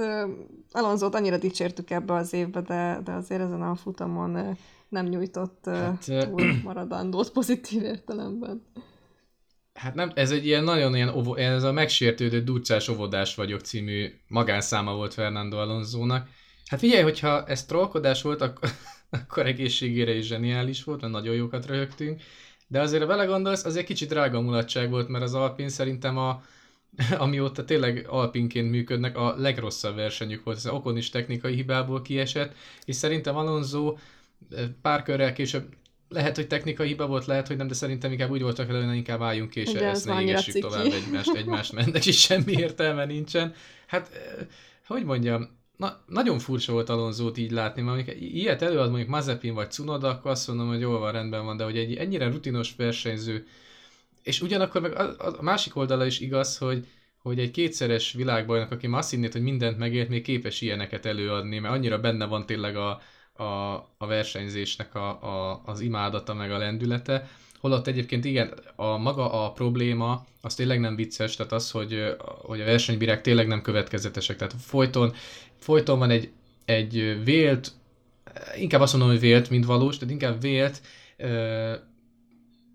Alonzót 0.72 1.16
annyira 1.16 1.38
dicsértük 1.38 1.90
ebbe 1.90 2.14
az 2.14 2.34
évbe, 2.34 2.62
de, 2.62 3.00
de 3.04 3.12
azért 3.12 3.42
ezen 3.42 3.62
a 3.62 3.76
futamon 3.76 4.58
nem 4.90 5.06
nyújtott 5.06 5.66
hát, 5.66 6.06
túl 6.06 6.44
maradandót 6.64 7.32
pozitív 7.32 7.84
értelemben. 7.84 8.62
Hát 9.78 9.96
nem, 9.96 10.12
ez 10.16 10.32
egy 10.32 10.46
ilyen 10.46 10.64
nagyon 10.64 10.96
ilyen, 10.96 11.10
ovo, 11.10 11.36
ez 11.36 11.64
a 11.64 11.72
megsértődő 11.72 12.42
durcás 12.42 12.88
óvodás 12.88 13.36
vagyok 13.36 13.62
című 13.62 14.20
magánszáma 14.28 14.96
volt 14.96 15.14
Fernando 15.14 15.58
Alonzónak. 15.58 16.28
Hát 16.66 16.80
figyelj, 16.80 17.04
hogyha 17.04 17.46
ez 17.46 17.66
trollkodás 17.66 18.22
volt, 18.22 18.42
akkor, 18.42 18.70
akkor 19.22 19.46
egészségére 19.46 20.16
is 20.16 20.26
zseniális 20.26 20.84
volt, 20.84 21.02
mert 21.02 21.14
nagyon 21.14 21.36
jókat 21.36 21.66
röhögtünk. 21.66 22.22
De 22.68 22.82
azért, 22.82 23.02
ha 23.02 23.08
belegondolsz, 23.08 23.66
azért 23.66 23.86
kicsit 23.86 24.10
drága 24.10 24.42
mulatság 24.42 24.90
volt, 24.90 25.08
mert 25.08 25.24
az 25.24 25.34
Alpin 25.34 25.70
szerintem 25.70 26.18
a, 26.18 26.44
amióta 27.18 27.66
tényleg 27.66 28.06
alpinként 28.10 28.70
működnek, 28.70 29.18
a 29.18 29.36
legrosszabb 29.38 29.96
versenyük 29.96 30.44
volt. 30.44 30.58
Ez 30.58 30.68
Okon 30.68 30.98
is 30.98 31.10
technikai 31.10 31.54
hibából 31.56 32.02
kiesett, 32.02 32.56
és 32.86 32.96
szerintem 32.96 33.36
Alonso 33.36 33.96
eh, 34.52 34.68
pár 34.82 35.04
körrel 35.04 35.34
később 35.34 35.76
lehet, 36.10 36.36
hogy 36.36 36.48
technikai 36.48 36.88
hiba 36.88 37.08
volt, 37.08 37.26
lehet, 37.26 37.48
hogy 37.48 37.58
nem, 37.58 37.68
de 37.68 37.74
szerintem 37.74 38.12
inkább 38.12 38.30
úgy 38.30 38.42
voltak 38.42 38.72
hogy 38.72 38.96
inkább 38.96 39.22
álljunk 39.22 39.56
és 39.56 39.70
Ugye, 39.70 39.90
ezt 39.90 40.06
ne 40.06 40.22
égessük 40.22 40.62
tovább 40.62 40.86
egymást, 40.86 41.36
egymást, 41.36 41.72
mert 41.74 41.88
ennek 41.88 42.06
is 42.06 42.20
semmi 42.20 42.52
értelme 42.52 43.06
nincsen. 43.06 43.54
Hát, 43.88 44.10
eh, 44.14 44.46
hogy 44.88 45.04
mondjam, 45.04 45.50
na, 45.78 46.02
nagyon 46.08 46.40
furcsa 46.40 46.72
volt 46.72 46.90
Alonzót 46.90 47.38
így 47.38 47.52
látni, 47.52 47.82
mert 47.82 47.94
amikor 47.94 48.16
ilyet 48.22 48.62
előad 48.62 48.90
mondjuk 48.90 49.10
Mazepin 49.10 49.54
vagy 49.54 49.72
Cunoda, 49.72 50.10
akkor 50.10 50.32
azt 50.32 50.48
mondom, 50.48 50.68
hogy 50.68 50.80
jól 50.80 51.00
van, 51.00 51.12
rendben 51.12 51.46
van, 51.46 51.58
de 51.58 51.64
hogy 51.64 51.78
egy 51.78 51.96
ennyire 51.96 52.30
rutinos 52.30 52.76
versenyző 52.78 53.46
és 54.28 54.42
ugyanakkor 54.42 54.82
meg 54.82 54.96
a, 54.96 55.38
a 55.38 55.42
másik 55.42 55.76
oldala 55.76 56.06
is 56.06 56.20
igaz, 56.20 56.58
hogy, 56.58 56.86
hogy 57.18 57.40
egy 57.40 57.52
kétszeres 57.52 58.14
világbajnok, 58.14 58.72
aki 58.72 58.88
már 58.88 59.00
azt 59.00 59.10
hinnéd, 59.10 59.32
hogy 59.32 59.42
mindent 59.42 59.78
megért, 59.78 60.10
még 60.10 60.24
képes 60.24 60.62
ilyeneket 60.62 61.06
előadni, 61.06 61.60
mert 61.60 61.74
annyira 61.74 62.00
benne 62.00 62.26
van 62.26 62.46
tényleg 62.46 62.76
a, 62.76 63.02
a, 63.38 63.74
a 63.98 64.06
versenyzésnek 64.06 64.96
a, 64.96 65.10
a, 65.10 65.62
az 65.66 65.80
imádata, 65.80 66.34
meg 66.34 66.52
a 66.52 66.58
lendülete, 66.58 67.30
holott 67.60 67.88
egyébként 67.88 68.26
igen, 68.26 68.54
a 68.76 68.98
maga 68.98 69.46
a 69.46 69.52
probléma, 69.52 70.26
az 70.42 70.56
tényleg 70.56 70.80
nem 70.80 70.96
vicces, 70.96 71.36
tehát 71.36 71.52
az, 71.52 71.72
hogy, 71.72 72.16
hogy 72.20 72.62
a 72.62 72.66
versenybírák 72.66 73.22
tényleg 73.22 73.48
nem 73.48 73.62
következetesek, 73.62 74.38
tehát 74.38 74.56
folyton, 74.60 75.14
folyton 75.60 76.00
van 76.00 76.10
egy, 76.10 76.30
egy 76.66 77.24
vélt, 77.24 77.72
inkább 78.58 78.82
azt 78.82 78.94
mondom, 78.94 79.12
hogy 79.12 79.20
vélt, 79.20 79.50
mint 79.50 79.66
valós, 79.66 79.98
tehát 79.98 80.14
inkább 80.14 80.42
vélt 80.42 80.82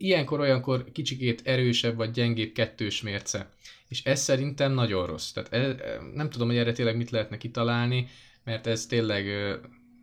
ilyenkor-olyankor 0.02 0.84
kicsikét 0.92 1.42
erősebb 1.44 1.96
vagy 1.96 2.10
gyengébb 2.10 2.52
kettős 2.52 3.02
mérce. 3.02 3.50
És 3.88 4.04
ez 4.04 4.20
szerintem 4.20 4.72
nagyon 4.72 5.06
rossz. 5.06 5.30
Tehát 5.30 5.52
ez, 5.52 5.74
nem 6.14 6.30
tudom, 6.30 6.48
hogy 6.48 6.56
erre 6.56 6.72
tényleg 6.72 6.96
mit 6.96 7.10
lehetne 7.10 7.36
kitalálni, 7.36 8.08
mert 8.44 8.66
ez 8.66 8.86
tényleg 8.86 9.26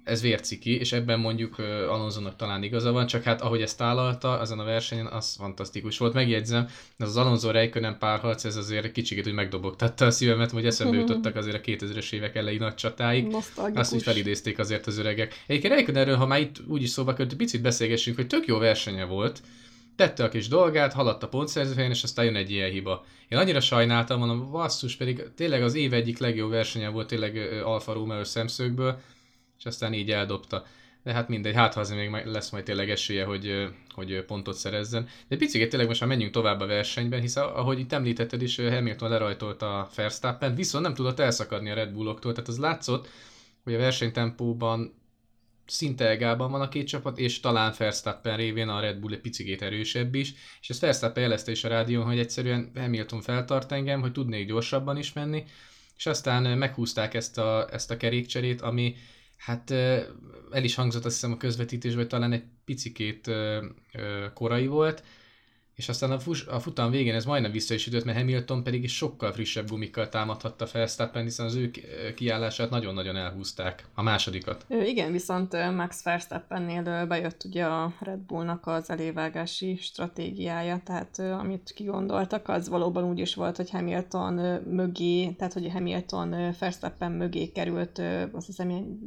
ez 0.03 0.21
vérciki, 0.21 0.79
és 0.79 0.91
ebben 0.91 1.19
mondjuk 1.19 1.59
Alonsonak 1.89 2.35
talán 2.35 2.63
igaza 2.63 2.91
van, 2.91 3.07
csak 3.07 3.23
hát 3.23 3.41
ahogy 3.41 3.61
ezt 3.61 3.77
tálalta 3.77 4.39
azon 4.39 4.59
a 4.59 4.63
versenyen, 4.63 5.05
az 5.05 5.35
fantasztikus 5.35 5.97
volt. 5.97 6.13
Megjegyzem, 6.13 6.67
ez 6.97 7.07
az 7.07 7.17
Alonso 7.17 7.51
Reikkönen 7.51 7.97
párharc, 7.97 8.43
ez 8.43 8.55
azért 8.55 8.91
kicsikét 8.91 9.27
úgy 9.27 9.33
megdobogtatta 9.33 10.05
a 10.05 10.11
szívemet, 10.11 10.51
hogy 10.51 10.65
eszembe 10.65 10.97
jutottak 10.99 11.35
azért 11.35 11.55
a 11.55 11.71
2000-es 11.71 12.11
évek 12.11 12.35
elejé 12.35 12.57
nagy 12.57 12.75
csatáig. 12.75 13.35
Azt 13.73 13.93
úgy 13.93 14.03
felidézték 14.03 14.59
azért 14.59 14.87
az 14.87 14.97
öregek. 14.97 15.43
Egyébként 15.47 15.73
Reikönenről, 15.73 16.15
ha 16.15 16.25
már 16.25 16.39
itt 16.39 16.57
úgyis 16.67 16.89
szóba 16.89 17.13
került, 17.13 17.35
picit 17.35 17.61
beszélgessünk, 17.61 18.15
hogy 18.15 18.27
tök 18.27 18.47
jó 18.47 18.57
versenye 18.57 19.05
volt, 19.05 19.41
tette 19.95 20.23
a 20.23 20.29
kis 20.29 20.47
dolgát, 20.47 20.93
haladt 20.93 21.23
a 21.23 21.27
pontszerzőhelyen, 21.27 21.91
és 21.91 22.03
aztán 22.03 22.25
jön 22.25 22.35
egy 22.35 22.51
ilyen 22.51 22.69
hiba. 22.69 23.05
Én 23.27 23.37
annyira 23.37 23.59
sajnáltam, 23.59 24.19
mondom, 24.19 24.51
basszus, 24.51 24.95
pedig 24.95 25.23
tényleg 25.35 25.63
az 25.63 25.75
év 25.75 25.93
egyik 25.93 26.17
legjobb 26.17 26.49
versenye 26.49 26.89
volt 26.89 27.07
tényleg 27.07 27.61
Alfa 27.63 27.93
Romeo 27.93 28.23
szemszögből, 28.23 28.99
és 29.59 29.65
aztán 29.65 29.93
így 29.93 30.11
eldobta. 30.11 30.65
De 31.03 31.13
hát 31.13 31.27
mindegy, 31.27 31.55
hát 31.55 31.73
ha 31.73 31.95
még 31.95 32.25
lesz 32.25 32.49
majd 32.49 32.63
tényleg 32.63 32.89
esélye, 32.89 33.25
hogy, 33.25 33.69
hogy 33.93 34.23
pontot 34.25 34.55
szerezzen. 34.55 35.07
De 35.27 35.37
picit 35.37 35.69
tényleg 35.69 35.87
most 35.87 35.99
már 35.99 36.09
menjünk 36.09 36.33
tovább 36.33 36.59
a 36.59 36.65
versenyben, 36.65 37.21
hisz 37.21 37.35
ahogy 37.35 37.79
itt 37.79 37.93
említetted 37.93 38.41
is, 38.41 38.55
Hamilton 38.55 39.09
lerajtolta 39.09 39.79
a 39.79 39.89
Verstappen, 39.95 40.55
viszont 40.55 40.83
nem 40.83 40.93
tudott 40.93 41.19
elszakadni 41.19 41.69
a 41.69 41.73
Red 41.73 41.91
Bulloktól, 41.91 42.31
tehát 42.31 42.49
az 42.49 42.57
látszott, 42.57 43.07
hogy 43.63 43.73
a 43.73 43.77
versenytempóban 43.77 44.93
szinte 45.65 46.09
egában 46.09 46.51
van 46.51 46.61
a 46.61 46.69
két 46.69 46.87
csapat, 46.87 47.17
és 47.17 47.39
talán 47.39 47.73
Verstappen 47.77 48.37
révén 48.37 48.69
a 48.69 48.79
Red 48.79 48.97
Bull 48.97 49.13
egy 49.13 49.21
picit 49.21 49.61
erősebb 49.61 50.15
is, 50.15 50.33
és 50.61 50.69
ezt 50.69 50.81
Verstappen 50.81 51.23
jelezte 51.23 51.51
is 51.51 51.63
a 51.63 51.67
rádión, 51.67 52.05
hogy 52.05 52.19
egyszerűen 52.19 52.71
Hamilton 52.75 53.21
feltart 53.21 53.71
engem, 53.71 54.01
hogy 54.01 54.11
tudnék 54.11 54.47
gyorsabban 54.47 54.97
is 54.97 55.13
menni, 55.13 55.43
és 55.97 56.05
aztán 56.05 56.57
meghúzták 56.57 57.13
ezt 57.13 57.37
a, 57.37 57.67
ezt 57.71 57.91
a 57.91 57.97
kerékcserét, 57.97 58.61
ami 58.61 58.95
hát 59.39 59.71
el 60.51 60.63
is 60.63 60.75
hangzott 60.75 61.05
azt 61.05 61.13
hiszem 61.13 61.31
a 61.31 61.37
közvetítésben, 61.37 61.99
hogy 61.99 62.09
talán 62.09 62.31
egy 62.31 62.43
picikét 62.65 63.31
korai 64.33 64.67
volt, 64.67 65.03
és 65.79 65.89
aztán 65.89 66.11
a, 66.11 66.19
fus, 66.19 66.45
a 66.45 66.59
futam 66.59 66.91
végén 66.91 67.13
ez 67.13 67.25
majdnem 67.25 67.51
vissza 67.51 67.73
is 67.73 67.87
ütött, 67.87 68.03
mert 68.03 68.17
Hamilton 68.17 68.63
pedig 68.63 68.83
is 68.83 68.95
sokkal 68.95 69.31
frissebb 69.31 69.69
gumikkal 69.69 70.09
támadhatta 70.09 70.67
Verstappen, 70.71 71.23
hiszen 71.23 71.45
az 71.45 71.55
ő 71.55 71.71
kiállását 72.15 72.69
nagyon-nagyon 72.69 73.15
elhúzták, 73.15 73.85
a 73.93 74.01
másodikat. 74.01 74.65
Igen, 74.69 75.11
viszont 75.11 75.73
Max 75.75 76.03
Verstappennél 76.03 77.05
bejött 77.05 77.43
ugye 77.43 77.65
a 77.65 77.93
Red 77.99 78.19
Bullnak 78.19 78.67
az 78.67 78.89
elévágási 78.89 79.75
stratégiája, 79.75 80.81
tehát 80.85 81.19
amit 81.19 81.71
kigondoltak, 81.75 82.49
az 82.49 82.69
valóban 82.69 83.03
úgy 83.03 83.19
is 83.19 83.35
volt, 83.35 83.55
hogy 83.55 83.69
Hamilton 83.69 84.33
mögé, 84.69 85.29
tehát 85.29 85.53
hogy 85.53 85.71
Hamilton 85.71 86.55
Verstappen 86.59 87.11
mögé 87.11 87.47
került, 87.47 88.01
azt 88.31 88.45
hiszem 88.45 88.99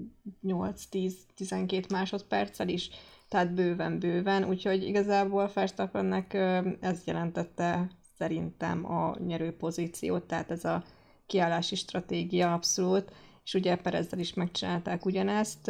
8-10-12 0.46 1.90
másodperccel 1.90 2.68
is, 2.68 2.90
tehát 3.32 3.54
bőven-bőven, 3.54 4.44
úgyhogy 4.44 4.82
igazából 4.82 5.50
Verstappennek 5.54 6.34
ez 6.80 7.02
jelentette 7.04 7.90
szerintem 8.18 8.92
a 8.92 9.16
nyerő 9.26 9.56
pozíciót, 9.56 10.22
tehát 10.22 10.50
ez 10.50 10.64
a 10.64 10.82
kiállási 11.26 11.74
stratégia 11.74 12.52
abszolút, 12.52 13.12
és 13.44 13.54
ugye 13.54 13.76
Perezzel 13.76 14.18
is 14.18 14.34
megcsinálták 14.34 15.04
ugyanezt. 15.04 15.68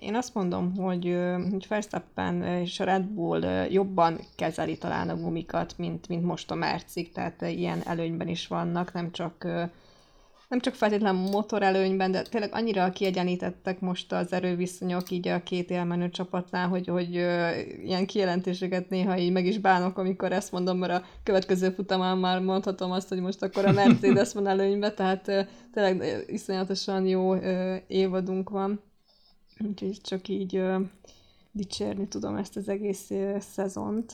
Én 0.00 0.14
azt 0.14 0.34
mondom, 0.34 0.76
hogy, 0.76 1.16
hogy 1.50 1.66
Verstappen 1.68 2.42
és 2.42 2.80
a 2.80 2.84
Red 2.84 3.04
Bull 3.04 3.66
jobban 3.70 4.20
kezeli 4.36 4.78
talán 4.78 5.08
a 5.08 5.16
gumikat, 5.16 5.78
mint, 5.78 6.08
mint 6.08 6.24
most 6.24 6.50
a 6.50 6.54
Mercik, 6.54 7.12
tehát 7.12 7.40
ilyen 7.40 7.80
előnyben 7.84 8.28
is 8.28 8.46
vannak, 8.46 8.92
nem 8.92 9.12
csak 9.12 9.46
nem 10.52 10.60
csak 10.60 10.74
feltétlenül 10.74 11.30
motorelőnyben, 11.30 12.10
de 12.10 12.22
tényleg 12.22 12.54
annyira 12.54 12.90
kiegyenítettek 12.90 13.80
most 13.80 14.12
az 14.12 14.32
erőviszonyok 14.32 15.10
így 15.10 15.28
a 15.28 15.42
két 15.42 15.70
élmenő 15.70 16.10
csapatnál, 16.10 16.68
hogy, 16.68 16.88
hogy 16.88 17.14
ilyen 17.84 18.06
kijelentéseket 18.06 18.88
néha 18.88 19.18
így 19.18 19.32
meg 19.32 19.46
is 19.46 19.58
bánok, 19.58 19.98
amikor 19.98 20.32
ezt 20.32 20.52
mondom, 20.52 20.78
mert 20.78 20.92
a 20.92 21.04
következő 21.22 21.70
futamán 21.70 22.18
már 22.18 22.40
mondhatom 22.40 22.90
azt, 22.90 23.08
hogy 23.08 23.20
most 23.20 23.42
akkor 23.42 23.64
a 23.64 23.72
Mercedes 23.72 24.32
van 24.32 24.46
előnyben, 24.46 24.94
tehát 24.94 25.48
tényleg 25.72 26.24
iszonyatosan 26.26 27.06
jó 27.06 27.36
évadunk 27.86 28.50
van. 28.50 28.80
Úgyhogy 29.58 30.00
csak 30.02 30.28
így 30.28 30.62
dicsérni 31.52 32.08
tudom 32.08 32.36
ezt 32.36 32.56
az 32.56 32.68
egész 32.68 33.10
szezont. 33.38 34.12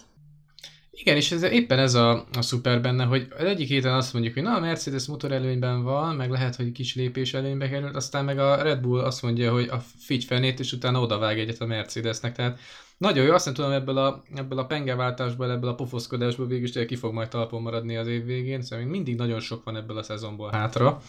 Igen, 1.01 1.17
és 1.17 1.31
ez, 1.33 1.43
éppen 1.43 1.79
ez 1.79 1.95
a, 1.95 2.27
a 2.33 2.43
szuper 2.43 2.81
benne, 2.81 3.05
hogy 3.05 3.27
az 3.39 3.45
egyik 3.45 3.69
héten 3.69 3.95
azt 3.95 4.13
mondjuk, 4.13 4.35
hogy 4.35 4.43
na 4.43 4.55
a 4.55 4.61
Mercedes 4.61 5.07
motor 5.07 5.33
előnyben 5.33 5.83
van, 5.83 6.17
meg 6.17 6.31
lehet, 6.31 6.57
hogy 6.57 6.73
kis 6.73 6.95
lépés 6.95 7.35
előnybe 7.35 7.69
került, 7.69 7.97
aztán 7.97 8.25
meg 8.25 8.39
a 8.39 8.63
Red 8.63 8.81
Bull 8.81 9.01
azt 9.01 9.23
mondja, 9.23 9.53
hogy 9.53 9.69
a 9.69 9.83
figy 9.99 10.25
fenét, 10.25 10.61
és 10.61 10.73
utána 10.73 11.01
odavág 11.01 11.39
egyet 11.39 11.61
a 11.61 11.67
Mercedesnek, 11.67 12.35
tehát 12.35 12.59
nagyon 12.97 13.25
jó, 13.25 13.33
azt 13.33 13.45
nem 13.45 13.55
tudom 13.55 13.71
ebből 13.71 13.99
a, 13.99 14.23
ebből 14.35 14.59
a 14.59 14.67
pengeváltásból, 14.67 15.51
ebből 15.51 15.71
a 15.71 15.75
pofoszkodásból 15.75 16.47
végül 16.47 16.69
is 16.69 16.87
ki 16.87 16.97
fog 16.97 17.13
majd 17.13 17.29
talpon 17.29 17.63
maradni 17.63 17.97
az 17.97 18.07
év 18.07 18.25
végén, 18.25 18.63
szóval 18.63 18.85
még 18.85 18.95
mindig 18.95 19.17
nagyon 19.17 19.41
sok 19.41 19.65
van 19.65 19.77
ebből 19.77 19.99
a 19.99 20.03
szezonból 20.03 20.51
hátra. 20.51 21.03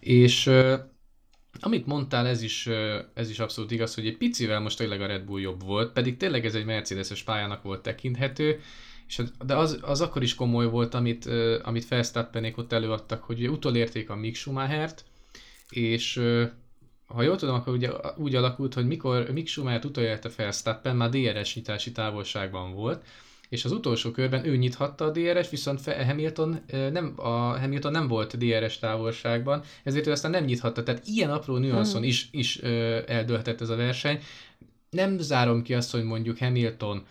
És 0.00 0.50
amit 1.60 1.86
mondtál, 1.86 2.26
ez 2.26 2.42
is, 2.42 2.68
ez 3.14 3.30
is 3.30 3.38
abszolút 3.38 3.70
igaz, 3.70 3.94
hogy 3.94 4.06
egy 4.06 4.16
picivel 4.16 4.60
most 4.60 4.78
tényleg 4.78 5.00
a 5.00 5.06
Red 5.06 5.24
Bull 5.24 5.40
jobb 5.40 5.64
volt, 5.64 5.92
pedig 5.92 6.16
tényleg 6.16 6.44
ez 6.44 6.54
egy 6.54 6.64
Mercedes-es 6.64 7.22
pályának 7.22 7.62
volt 7.62 7.82
tekinthető, 7.82 8.60
és 9.10 9.22
de 9.46 9.56
az, 9.56 9.78
az 9.82 10.00
akkor 10.00 10.22
is 10.22 10.34
komoly 10.34 10.66
volt, 10.66 10.94
amit, 10.94 11.28
amit 11.62 11.88
Verstappenék 11.88 12.58
ott 12.58 12.72
előadtak, 12.72 13.22
hogy 13.22 13.38
ugye 13.38 13.48
utolérték 13.48 14.10
a 14.10 14.16
Mick 14.16 14.34
Schumachert, 14.34 15.04
és 15.68 16.22
ha 17.06 17.22
jól 17.22 17.36
tudom, 17.36 17.54
akkor 17.54 17.72
ugye 17.72 17.90
úgy 18.16 18.34
alakult, 18.34 18.74
hogy 18.74 18.86
mikor 18.86 19.30
Mick 19.30 19.48
Schumachert 19.48 19.84
utolérte 19.84 20.30
Verstappen, 20.36 20.96
már 20.96 21.08
DRS 21.08 21.54
nyitási 21.54 21.92
távolságban 21.92 22.74
volt, 22.74 23.04
és 23.48 23.64
az 23.64 23.72
utolsó 23.72 24.10
körben 24.10 24.46
ő 24.46 24.56
nyithatta 24.56 25.04
a 25.04 25.10
DRS, 25.10 25.50
viszont 25.50 25.84
Hamilton 25.84 26.64
nem, 26.68 27.12
a 27.16 27.58
Hamilton 27.58 27.92
nem 27.92 28.08
volt 28.08 28.38
DRS 28.38 28.78
távolságban, 28.78 29.62
ezért 29.82 30.06
ő 30.06 30.10
aztán 30.10 30.30
nem 30.30 30.44
nyithatta. 30.44 30.82
Tehát 30.82 31.06
ilyen 31.06 31.30
apró 31.30 31.56
nüanszon 31.56 32.02
is, 32.02 32.28
is 32.30 32.56
eldőlhetett 33.06 33.60
ez 33.60 33.68
a 33.68 33.76
verseny. 33.76 34.20
Nem 34.90 35.18
zárom 35.18 35.62
ki 35.62 35.74
azt, 35.74 35.90
hogy 35.90 36.02
mondjuk 36.02 36.38
Hamilton 36.38 37.06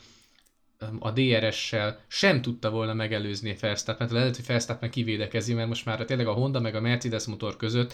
a 0.99 1.11
DRS-sel 1.11 1.99
sem 2.07 2.41
tudta 2.41 2.69
volna 2.69 2.93
megelőzni 2.93 3.55
Verstappen, 3.59 4.07
lehet, 4.11 4.35
hogy 4.35 4.45
Verstappen 4.45 4.89
kivédekezi, 4.89 5.53
mert 5.53 5.67
most 5.67 5.85
már 5.85 6.05
tényleg 6.05 6.27
a 6.27 6.33
Honda 6.33 6.59
meg 6.59 6.75
a 6.75 6.81
Mercedes 6.81 7.25
motor 7.25 7.57
között 7.57 7.93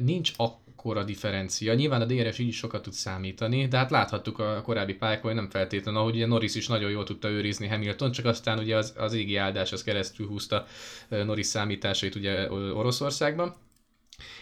nincs 0.00 0.32
akkora 0.36 1.04
differencia. 1.04 1.74
Nyilván 1.74 2.00
a 2.00 2.04
DRS 2.04 2.38
így 2.38 2.48
is 2.48 2.56
sokat 2.56 2.82
tud 2.82 2.92
számítani, 2.92 3.68
de 3.68 3.76
hát 3.76 3.90
láthattuk 3.90 4.38
a 4.38 4.62
korábbi 4.62 4.94
pályákon, 4.94 5.32
hogy 5.32 5.40
nem 5.40 5.50
feltétlenül, 5.50 6.00
ahogy 6.00 6.14
ugye 6.14 6.26
Norris 6.26 6.54
is 6.54 6.66
nagyon 6.66 6.90
jól 6.90 7.04
tudta 7.04 7.28
őrizni 7.28 7.66
Hamilton, 7.66 8.12
csak 8.12 8.24
aztán 8.24 8.58
ugye 8.58 8.76
az, 8.76 8.94
az 8.96 9.12
égi 9.12 9.36
áldás 9.36 9.72
az 9.72 9.82
keresztül 9.82 10.26
húzta 10.26 10.66
Norris 11.08 11.46
számításait 11.46 12.14
ugye 12.14 12.50
Oroszországban. 12.52 13.56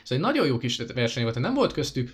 Szóval 0.03 0.27
egy 0.27 0.35
nagyon 0.35 0.47
jó 0.47 0.59
kis 0.59 0.77
verseny 0.95 1.23
volt, 1.23 1.39
nem 1.39 1.55
volt 1.55 1.73
köztük 1.73 2.13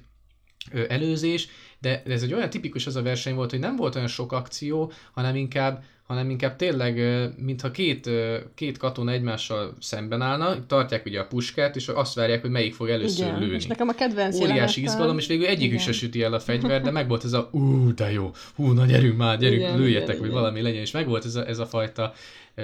előzés, 0.89 1.49
de 1.81 2.03
ez 2.07 2.23
egy 2.23 2.35
olyan 2.35 2.51
tipikus 2.51 2.87
az 2.87 2.97
a 2.97 3.03
verseny 3.03 3.35
volt, 3.35 3.51
hogy 3.51 3.59
nem 3.59 3.77
volt 3.77 3.95
olyan 3.95 4.09
sok 4.09 4.33
akció, 4.33 4.93
hanem 5.13 5.37
inkább, 5.37 5.83
hanem 6.07 6.31
inkább 6.31 6.57
tényleg, 6.57 7.01
mintha 7.37 7.71
két, 7.71 8.11
két 8.55 8.79
katona 8.79 9.11
egymással 9.11 9.75
szemben 9.81 10.23
állna, 10.23 10.67
tartják 10.67 11.07
ugye 11.07 11.21
a 11.21 11.27
puskát, 11.27 11.77
és 11.77 11.89
azt 11.89 12.15
várják, 12.15 12.41
hogy 12.41 12.51
melyik 12.51 12.75
fog 12.75 12.89
először 12.89 13.27
Igen, 13.27 13.39
lőni. 13.39 13.55
És 13.55 13.67
nekem 13.67 13.89
a 13.89 13.93
kedvenc 13.93 14.41
Óriási 14.41 14.83
izgalom, 14.83 15.19
és 15.19 15.27
végül 15.27 15.47
egyikük 15.47 15.81
se 15.81 15.93
süti 15.93 16.23
el 16.23 16.33
a 16.33 16.41
fegyver, 16.41 16.83
de 16.83 16.91
meg 16.91 17.09
volt 17.09 17.25
ez 17.25 17.33
a 17.33 17.49
ú, 17.53 17.95
de 17.95 18.13
jó, 18.13 18.31
hú, 18.55 18.73
na 18.73 18.87
gyerünk 18.87 19.17
már, 19.17 19.39
gyerünk, 19.39 19.61
igen, 19.61 19.79
lőjetek, 19.79 20.09
igen, 20.09 20.19
vagy 20.19 20.29
igen. 20.29 20.41
valami 20.41 20.61
legyen, 20.61 20.81
és 20.81 20.91
meg 20.91 21.07
volt 21.07 21.25
ez 21.25 21.35
a, 21.35 21.47
ez 21.47 21.59
a 21.59 21.67
fajta 21.67 22.13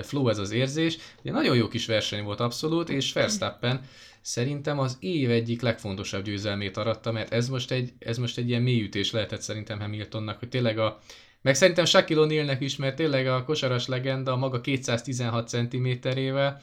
flow, 0.02 0.28
ez 0.28 0.38
az 0.38 0.52
érzés. 0.52 0.98
Ugye 1.22 1.32
nagyon 1.32 1.56
jó 1.56 1.68
kis 1.68 1.86
verseny 1.86 2.24
volt 2.24 2.40
abszolút, 2.40 2.88
és 2.88 3.12
Verstappen 3.12 3.80
szerintem 4.22 4.78
az 4.78 4.96
év 5.00 5.30
egyik 5.30 5.62
legfontosabb 5.62 6.24
győzelmét 6.24 6.76
aratta, 6.76 7.12
mert 7.12 7.32
ez 7.32 7.48
most 7.48 7.70
egy, 7.70 7.92
ez 7.98 8.18
most 8.18 8.38
egy 8.38 8.48
ilyen 8.48 8.62
mélyütés 8.62 9.10
lehetett 9.10 9.40
szerintem 9.42 9.80
Hamiltonnak, 9.80 10.38
hogy 10.38 10.48
tényleg 10.48 10.78
a, 10.78 10.98
meg 11.42 11.54
szerintem 11.54 11.84
Shaquille 11.84 12.26
O'Nealnek 12.26 12.56
is, 12.60 12.76
mert 12.76 12.96
tényleg 12.96 13.26
a 13.26 13.44
kosaras 13.44 13.86
legenda 13.86 14.32
a 14.32 14.36
maga 14.36 14.60
216 14.60 15.48
cm-ével, 15.48 16.62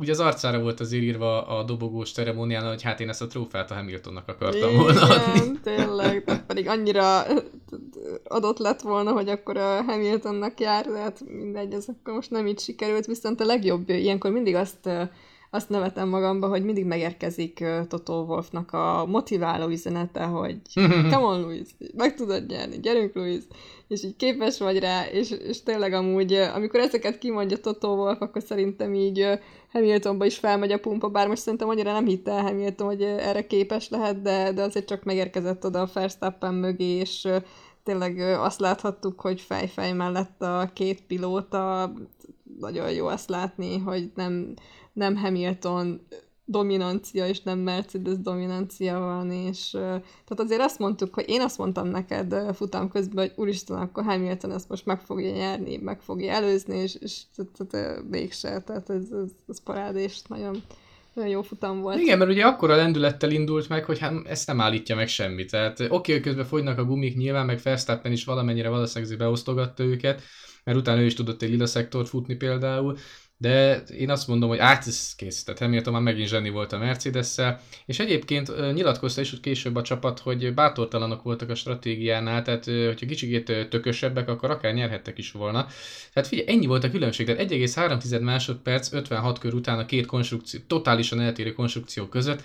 ugye 0.00 0.12
az 0.12 0.20
arcára 0.20 0.60
volt 0.60 0.80
az 0.80 0.92
írva 0.92 1.46
a 1.46 1.62
dobogós 1.62 2.12
ceremónián, 2.12 2.68
hogy 2.68 2.82
hát 2.82 3.00
én 3.00 3.08
ezt 3.08 3.22
a 3.22 3.26
trófát 3.26 3.70
a 3.70 3.74
Hamiltonnak 3.74 4.28
akartam 4.28 4.70
Igen, 4.70 4.82
volna 4.82 5.00
adni. 5.00 5.58
tényleg, 5.62 6.24
tehát 6.24 6.46
pedig 6.46 6.68
annyira 6.68 7.22
adott 8.24 8.58
lett 8.58 8.80
volna, 8.80 9.12
hogy 9.12 9.28
akkor 9.28 9.56
a 9.56 9.82
Hamiltonnak 9.82 10.60
jár, 10.60 10.86
de 10.86 10.98
hát 10.98 11.20
mindegy, 11.26 11.72
ez 11.72 11.86
akkor 11.88 12.14
most 12.14 12.30
nem 12.30 12.46
így 12.46 12.60
sikerült, 12.60 13.06
viszont 13.06 13.40
a 13.40 13.44
legjobb, 13.44 13.88
ilyenkor 13.88 14.30
mindig 14.30 14.54
azt 14.54 14.88
azt 15.50 15.68
nevetem 15.68 16.08
magamba, 16.08 16.48
hogy 16.48 16.64
mindig 16.64 16.84
megérkezik 16.84 17.64
Toto 17.88 18.22
Wolfnak 18.22 18.72
a 18.72 19.06
motiváló 19.06 19.68
üzenete, 19.68 20.22
hogy 20.22 20.60
come 21.10 21.16
on, 21.16 21.40
Louis, 21.40 21.68
meg 21.96 22.14
tudod 22.14 22.46
nyerni, 22.46 22.80
gyerünk, 22.80 23.14
Louis, 23.14 23.42
és 23.88 24.04
így 24.04 24.16
képes 24.16 24.58
vagy 24.58 24.78
rá, 24.78 25.06
és, 25.12 25.30
és 25.30 25.62
tényleg 25.62 25.92
amúgy, 25.92 26.32
amikor 26.32 26.80
ezeket 26.80 27.18
kimondja 27.18 27.60
Toto 27.60 27.94
Wolf, 27.94 28.20
akkor 28.20 28.42
szerintem 28.42 28.94
így 28.94 29.26
Hamiltonba 29.72 30.24
is 30.24 30.38
felmegy 30.38 30.72
a 30.72 30.78
pumpa, 30.78 31.08
bár 31.08 31.28
most 31.28 31.42
szerintem 31.42 31.68
annyira 31.68 31.92
nem 31.92 32.06
hitte 32.06 32.30
el 32.30 32.42
Hamilton, 32.42 32.86
hogy 32.86 33.02
erre 33.02 33.46
képes 33.46 33.88
lehet, 33.88 34.22
de, 34.22 34.52
de 34.52 34.62
azért 34.62 34.86
csak 34.86 35.04
megérkezett 35.04 35.64
oda 35.64 35.80
a 35.80 35.90
Verstappen 35.92 36.54
mögé, 36.54 36.84
és 36.96 37.28
tényleg 37.84 38.18
azt 38.18 38.60
láthattuk, 38.60 39.20
hogy 39.20 39.40
fejfej 39.40 39.92
mellett 39.92 40.42
a 40.42 40.70
két 40.74 41.02
pilóta, 41.06 41.92
nagyon 42.60 42.90
jó 42.92 43.06
azt 43.06 43.28
látni, 43.28 43.78
hogy 43.78 44.10
nem, 44.14 44.54
nem 44.92 45.16
Hamilton 45.16 46.00
dominancia, 46.50 47.26
és 47.26 47.40
nem 47.42 47.58
Mercedes 47.58 48.18
dominancia 48.18 48.98
van, 48.98 49.32
és 49.32 49.70
tehát 49.70 50.40
azért 50.40 50.60
azt 50.60 50.78
mondtuk, 50.78 51.14
hogy 51.14 51.24
én 51.28 51.40
azt 51.40 51.58
mondtam 51.58 51.88
neked 51.88 52.34
futam 52.54 52.90
közben, 52.90 53.24
hogy 53.24 53.32
úristen, 53.36 53.76
akkor 53.76 54.04
Hamilton 54.04 54.52
ezt 54.52 54.68
most 54.68 54.86
meg 54.86 55.00
fogja 55.00 55.32
nyerni, 55.32 55.76
meg 55.76 56.00
fogja 56.00 56.32
előzni, 56.32 56.76
és, 56.76 56.94
és 57.00 57.20
tehát, 57.56 58.02
mégse, 58.10 58.60
tehát 58.60 58.90
ez, 58.90 59.04
ez, 59.12 59.30
ez 59.48 59.62
parádés, 59.62 60.22
nagyon, 60.28 60.62
nagyon 61.14 61.30
jó 61.30 61.42
futam 61.42 61.80
volt. 61.80 62.00
Igen, 62.00 62.18
mert 62.18 62.30
ugye 62.30 62.44
akkora 62.44 62.76
lendülettel 62.76 63.30
indult 63.30 63.68
meg, 63.68 63.84
hogy 63.84 63.98
hát 63.98 64.12
ezt 64.26 64.46
nem 64.46 64.60
állítja 64.60 64.96
meg 64.96 65.08
semmi. 65.08 65.44
Tehát 65.44 65.80
oké, 65.80 65.92
okay, 65.92 66.20
közben 66.20 66.44
fogynak 66.44 66.78
a 66.78 66.84
gumik 66.84 67.16
nyilván, 67.16 67.46
meg 67.46 67.60
Verstappen 67.62 68.12
is 68.12 68.24
valamennyire 68.24 68.68
valószínűleg 68.68 69.18
beosztogatta 69.18 69.82
őket, 69.82 70.22
mert 70.64 70.78
utána 70.78 71.00
ő 71.00 71.04
is 71.04 71.14
tudott 71.14 71.42
egy 71.42 71.50
lila 71.50 71.66
szektort 71.66 72.08
futni 72.08 72.34
például, 72.34 72.98
de 73.36 73.76
én 73.76 74.10
azt 74.10 74.28
mondom, 74.28 74.48
hogy 74.48 74.58
át 74.58 74.86
ez 74.86 75.14
kész. 75.14 75.44
Tehát 75.44 75.60
Hamilton 75.60 75.92
már 75.92 76.02
megint 76.02 76.28
zseni 76.28 76.50
volt 76.50 76.72
a 76.72 76.78
mercedes 76.78 77.36
és 77.86 77.98
egyébként 77.98 78.72
nyilatkozta 78.72 79.20
is 79.20 79.40
később 79.40 79.76
a 79.76 79.82
csapat, 79.82 80.18
hogy 80.18 80.54
bátortalanok 80.54 81.22
voltak 81.22 81.50
a 81.50 81.54
stratégiánál, 81.54 82.42
tehát 82.42 82.64
hogyha 82.64 83.06
kicsikét 83.06 83.68
tökösebbek, 83.70 84.28
akkor 84.28 84.50
akár 84.50 84.74
nyerhettek 84.74 85.18
is 85.18 85.32
volna. 85.32 85.66
Tehát 86.12 86.28
figyelj, 86.28 86.48
ennyi 86.48 86.66
volt 86.66 86.84
a 86.84 86.90
különbség, 86.90 87.26
tehát 87.26 87.50
1,3 87.50 88.20
másodperc 88.20 88.92
56 88.92 89.38
kör 89.38 89.54
után 89.54 89.78
a 89.78 89.86
két 89.86 90.06
konstrukció, 90.06 90.60
totálisan 90.66 91.20
eltérő 91.20 91.52
konstrukció 91.52 92.06
között, 92.06 92.42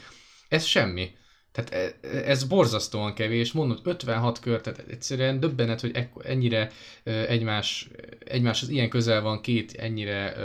ez 0.47 0.63
semmi. 0.63 1.09
Tehát 1.55 1.95
e, 2.01 2.07
ez 2.17 2.43
borzasztóan 2.43 3.13
kevés, 3.13 3.51
mondod 3.51 3.79
56 3.83 4.39
kör, 4.39 4.61
tehát 4.61 4.83
egyszerűen 4.89 5.39
döbbenet, 5.39 5.81
hogy 5.81 6.07
ennyire 6.23 6.71
egymás, 7.03 7.89
egymáshoz 8.25 8.69
ilyen 8.69 8.89
közel 8.89 9.21
van 9.21 9.41
két 9.41 9.73
ennyire 9.73 10.35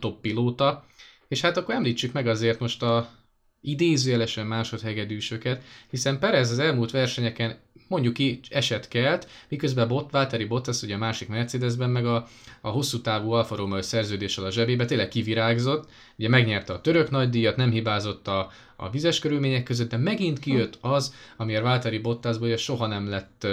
top 0.00 0.20
pilóta, 0.20 0.84
és 1.28 1.40
hát 1.40 1.56
akkor 1.56 1.74
említsük 1.74 2.12
meg 2.12 2.26
azért 2.26 2.60
most 2.60 2.82
a 2.82 3.19
idézőjelesen 3.60 4.46
másodhegedűsöket, 4.46 5.62
hiszen 5.90 6.18
Perez 6.18 6.50
az 6.50 6.58
elmúlt 6.58 6.90
versenyeken 6.90 7.58
mondjuk 7.88 8.14
ki 8.14 8.40
eset 8.48 8.88
kelt, 8.88 9.28
miközben 9.48 9.88
Bot, 9.88 10.10
Valtteri 10.10 10.44
Bottas 10.44 10.82
ugye 10.82 10.94
a 10.94 10.98
másik 10.98 11.28
Mercedesben 11.28 11.90
meg 11.90 12.06
a, 12.06 12.26
a 12.60 12.68
hosszú 12.68 13.00
távú 13.00 13.30
Alfa 13.30 13.56
Romeo 13.56 13.82
szerződéssel 13.82 14.44
a 14.44 14.50
zsebébe 14.50 14.84
tényleg 14.84 15.08
kivirágzott, 15.08 15.88
ugye 16.18 16.28
megnyerte 16.28 16.72
a 16.72 16.80
török 16.80 17.10
nagydíjat, 17.10 17.56
nem 17.56 17.70
hibázott 17.70 18.28
a, 18.28 18.50
a 18.76 18.90
vizes 18.90 19.18
körülmények 19.18 19.62
között, 19.62 19.90
de 19.90 19.96
megint 19.96 20.38
kijött 20.38 20.78
az, 20.80 21.14
amiért 21.36 21.62
Valtteri 21.62 21.98
Bottasból 21.98 22.46
ugye 22.46 22.56
soha 22.56 22.86
nem 22.86 23.08
lett 23.08 23.46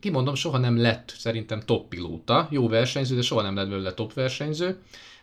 kimondom, 0.00 0.34
soha 0.34 0.58
nem 0.58 0.76
lett 0.76 1.14
szerintem 1.18 1.60
top 1.60 1.88
pilóta, 1.88 2.48
jó 2.50 2.68
versenyző, 2.68 3.14
de 3.14 3.22
soha 3.22 3.42
nem 3.42 3.54
lett 3.54 3.68
belőle 3.68 3.94
top 3.94 4.12
versenyző, 4.12 4.78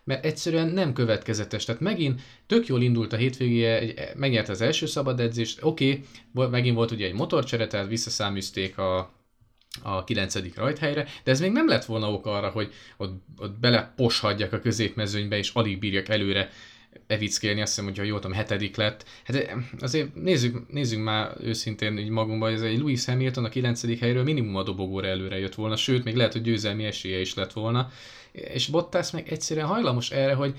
mert 0.05 0.25
egyszerűen 0.25 0.67
nem 0.67 0.93
következetes. 0.93 1.65
Tehát 1.65 1.81
megint 1.81 2.21
tök 2.47 2.67
jól 2.67 2.81
indult 2.81 3.13
a 3.13 3.17
hétvégéje, 3.17 3.93
megnyerte 4.15 4.51
az 4.51 4.61
első 4.61 4.85
szabad 4.85 5.19
edzést, 5.19 5.59
oké, 5.63 6.03
okay, 6.33 6.49
megint 6.49 6.75
volt 6.75 6.91
ugye 6.91 7.05
egy 7.05 7.13
motorcsere, 7.13 7.67
tehát 7.67 7.87
visszaszáműzték 7.87 8.77
a, 8.77 9.13
a 9.83 10.03
9. 10.03 10.55
rajthelyre, 10.55 11.07
de 11.23 11.31
ez 11.31 11.39
még 11.39 11.51
nem 11.51 11.67
lett 11.67 11.85
volna 11.85 12.11
ok 12.11 12.25
arra, 12.25 12.49
hogy 12.49 12.73
ott, 12.97 13.23
ott 13.37 13.59
beleposhadjak 13.59 14.53
a 14.53 14.59
középmezőnybe, 14.59 15.37
és 15.37 15.51
alig 15.53 15.79
bírjak 15.79 16.09
előre 16.09 16.49
evickélni, 17.07 17.61
azt 17.61 17.69
hiszem, 17.69 17.89
hogy 17.89 17.97
ha 17.97 18.03
jól 18.03 18.19
tudom, 18.19 18.37
hetedik 18.37 18.75
lett. 18.75 19.05
Hát 19.23 19.55
azért 19.79 20.15
nézzük, 20.15 20.71
nézzük 20.71 21.03
már 21.03 21.31
őszintén 21.41 21.97
így 21.97 22.09
magunkba, 22.09 22.49
ez 22.49 22.61
egy 22.61 22.77
Lewis 22.77 23.05
Hamilton 23.05 23.45
a 23.45 23.49
9. 23.49 23.99
helyről 23.99 24.23
minimum 24.23 24.55
a 24.55 24.63
dobogóra 24.63 25.07
előre 25.07 25.39
jött 25.39 25.55
volna, 25.55 25.75
sőt, 25.75 26.03
még 26.03 26.15
lehet, 26.15 26.31
hogy 26.33 26.41
győzelmi 26.41 26.85
esélye 26.85 27.19
is 27.19 27.33
lett 27.33 27.53
volna, 27.53 27.91
és 28.35 28.67
Bottas 28.67 29.11
meg 29.11 29.31
egyszerűen 29.31 29.65
hajlamos 29.65 30.11
erre, 30.11 30.33
hogy 30.33 30.55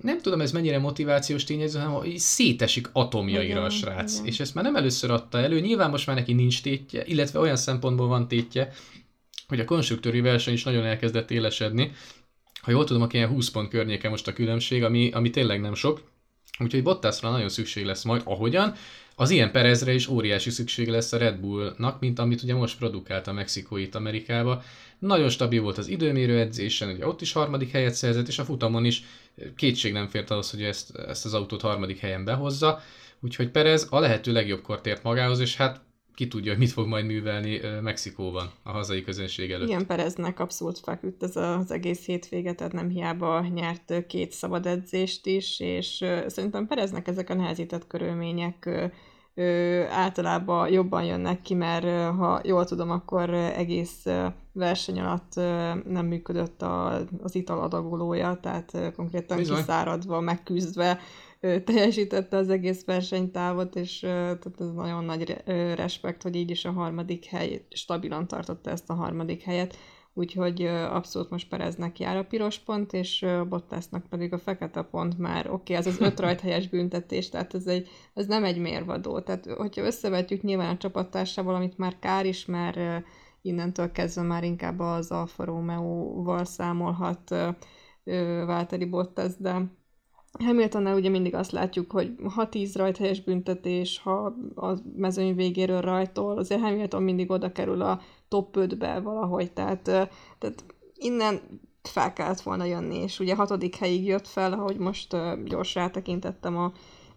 nem 0.00 0.20
tudom 0.20 0.40
ez 0.40 0.52
mennyire 0.52 0.78
motivációs 0.78 1.44
tényező, 1.44 1.78
hanem 1.78 1.94
hogy 1.94 2.18
szétesik 2.18 2.88
atomjaira 2.92 3.42
igen, 3.42 3.62
a 3.62 3.70
srác. 3.70 4.12
Igen. 4.14 4.26
És 4.26 4.40
ezt 4.40 4.54
már 4.54 4.64
nem 4.64 4.76
először 4.76 5.10
adta 5.10 5.38
elő, 5.38 5.60
nyilván 5.60 5.90
most 5.90 6.06
már 6.06 6.16
neki 6.16 6.32
nincs 6.32 6.62
tétje, 6.62 7.04
illetve 7.04 7.38
olyan 7.38 7.56
szempontból 7.56 8.06
van 8.06 8.28
tétje, 8.28 8.72
hogy 9.48 9.60
a 9.60 9.64
konstruktőri 9.64 10.20
verseny 10.20 10.54
is 10.54 10.64
nagyon 10.64 10.84
elkezdett 10.84 11.30
élesedni, 11.30 11.92
ha 12.60 12.70
jól 12.70 12.84
tudom, 12.84 13.02
akkor 13.02 13.14
ilyen 13.14 13.28
20 13.28 13.50
pont 13.50 13.68
környéke 13.68 14.08
most 14.08 14.28
a 14.28 14.32
különbség, 14.32 14.84
ami, 14.84 15.10
ami 15.10 15.30
tényleg 15.30 15.60
nem 15.60 15.74
sok. 15.74 16.10
Úgyhogy 16.58 16.82
Bottasra 16.82 17.30
nagyon 17.30 17.48
szükség 17.48 17.84
lesz 17.84 18.02
majd, 18.02 18.22
ahogyan. 18.24 18.74
Az 19.16 19.30
ilyen 19.30 19.50
Perezre 19.50 19.92
is 19.92 20.08
óriási 20.08 20.50
szükség 20.50 20.88
lesz 20.88 21.12
a 21.12 21.16
Red 21.16 21.36
Bullnak, 21.36 22.00
mint 22.00 22.18
amit 22.18 22.42
ugye 22.42 22.54
most 22.54 22.78
produkált 22.78 23.26
a 23.26 23.32
Mexikó 23.32 23.76
itt 23.76 23.94
Amerikába. 23.94 24.62
Nagyon 24.98 25.28
stabil 25.28 25.62
volt 25.62 25.78
az 25.78 25.88
időmérő 25.88 26.38
edzésen, 26.38 26.88
ugye 26.88 27.06
ott 27.06 27.20
is 27.20 27.32
harmadik 27.32 27.70
helyet 27.70 27.94
szerzett, 27.94 28.28
és 28.28 28.38
a 28.38 28.44
futamon 28.44 28.84
is 28.84 29.02
kétség 29.56 29.92
nem 29.92 30.08
fért 30.08 30.30
ahhoz, 30.30 30.50
hogy 30.50 30.62
ezt, 30.62 30.96
ezt 30.96 31.24
az 31.24 31.34
autót 31.34 31.60
harmadik 31.60 31.98
helyen 31.98 32.24
behozza. 32.24 32.82
Úgyhogy 33.20 33.50
Perez 33.50 33.86
a 33.90 33.98
lehető 33.98 34.32
legjobb 34.32 34.80
tért 34.80 35.02
magához, 35.02 35.40
és 35.40 35.56
hát 35.56 35.80
ki 36.14 36.28
tudja, 36.28 36.50
hogy 36.50 36.60
mit 36.60 36.70
fog 36.70 36.86
majd 36.86 37.06
művelni 37.06 37.60
Mexikóban 37.80 38.50
a 38.62 38.70
hazai 38.70 39.02
közönség 39.02 39.50
előtt. 39.50 39.68
Igen, 39.68 39.86
Pereznek 39.86 40.40
abszolút 40.40 40.78
feküdt 40.78 41.22
ez 41.22 41.36
az 41.36 41.70
egész 41.70 42.04
hétvége, 42.04 42.52
tehát 42.52 42.72
nem 42.72 42.88
hiába 42.88 43.40
nyert 43.40 44.06
két 44.06 44.32
szabad 44.32 44.66
edzést 44.66 45.26
is, 45.26 45.60
és 45.60 46.04
szerintem 46.26 46.66
Pereznek 46.66 47.08
ezek 47.08 47.30
a 47.30 47.34
nehezített 47.34 47.86
körülmények 47.86 48.90
általában 49.90 50.72
jobban 50.72 51.04
jönnek 51.04 51.42
ki, 51.42 51.54
mert 51.54 52.14
ha 52.16 52.40
jól 52.44 52.64
tudom, 52.64 52.90
akkor 52.90 53.30
egész 53.34 54.04
verseny 54.52 55.00
alatt 55.00 55.34
nem 55.88 56.06
működött 56.06 56.62
a, 56.62 57.06
az 57.22 57.34
italadagolója, 57.34 58.38
tehát 58.42 58.92
konkrétan 58.96 59.36
Bizony. 59.36 59.56
kiszáradva, 59.56 60.20
megküzdve 60.20 61.00
ö, 61.42 61.60
teljesítette 61.60 62.36
az 62.36 62.48
egész 62.48 62.84
versenytávot, 62.84 63.76
és 63.76 63.98
tehát 64.00 64.54
ez 64.58 64.72
nagyon 64.72 65.04
nagy 65.04 65.42
respekt, 65.74 66.22
hogy 66.22 66.36
így 66.36 66.50
is 66.50 66.64
a 66.64 66.72
harmadik 66.72 67.24
hely 67.24 67.66
stabilan 67.70 68.28
tartotta 68.28 68.70
ezt 68.70 68.90
a 68.90 68.94
harmadik 68.94 69.42
helyet 69.42 69.76
úgyhogy 70.14 70.62
abszolút 70.66 71.30
most 71.30 71.48
Pereznek 71.48 71.98
jár 71.98 72.16
a 72.16 72.24
piros 72.24 72.58
pont, 72.58 72.92
és 72.92 73.26
Bottasnak 73.48 74.06
pedig 74.06 74.32
a 74.32 74.38
fekete 74.38 74.82
pont 74.82 75.18
már, 75.18 75.46
oké, 75.46 75.52
okay, 75.52 75.76
ez 75.76 75.86
az 75.86 76.00
öt 76.00 76.20
rajthelyes 76.24 76.68
büntetés, 76.68 77.28
tehát 77.28 77.54
ez, 77.54 77.66
egy, 77.66 77.88
ez 78.14 78.26
nem 78.26 78.44
egy 78.44 78.58
mérvadó. 78.58 79.20
Tehát, 79.20 79.46
hogyha 79.46 79.84
összevetjük 79.84 80.42
nyilván 80.42 80.74
a 80.74 80.76
csapattársával, 80.76 81.54
amit 81.54 81.78
már 81.78 81.98
kár 81.98 82.26
is, 82.26 82.46
mert 82.46 83.04
innentől 83.42 83.92
kezdve 83.92 84.22
már 84.22 84.44
inkább 84.44 84.78
az 84.78 85.10
Alfa 85.10 85.44
Romeo-val 85.44 86.44
számolhat 86.44 87.34
Válteri 88.46 88.84
Bottas, 88.84 89.36
de 89.36 89.70
Hamiltonnál 90.38 90.94
ugye 90.94 91.08
mindig 91.08 91.34
azt 91.34 91.52
látjuk, 91.52 91.90
hogy 91.90 92.14
ha 92.34 92.48
10 92.48 92.76
rajthelyes 92.76 93.20
büntetés, 93.20 93.98
ha 93.98 94.34
a 94.54 94.78
mezőny 94.96 95.34
végéről 95.34 95.80
rajtol, 95.80 96.38
azért 96.38 96.60
Hamilton 96.60 97.02
mindig 97.02 97.30
oda 97.30 97.52
kerül 97.52 97.82
a 97.82 98.00
top 98.28 98.56
5-be 98.58 99.00
valahogy, 99.00 99.52
tehát, 99.52 99.82
tehát 100.38 100.64
innen 100.94 101.40
fel 101.82 102.12
kellett 102.12 102.40
volna 102.40 102.64
jönni, 102.64 102.96
és 102.96 103.18
ugye 103.18 103.34
hatodik 103.34 103.76
helyig 103.76 104.04
jött 104.04 104.26
fel, 104.26 104.52
ahogy 104.52 104.76
most 104.76 105.16
gyors 105.44 105.74
rátekintettem 105.74 106.56
a 106.56 106.72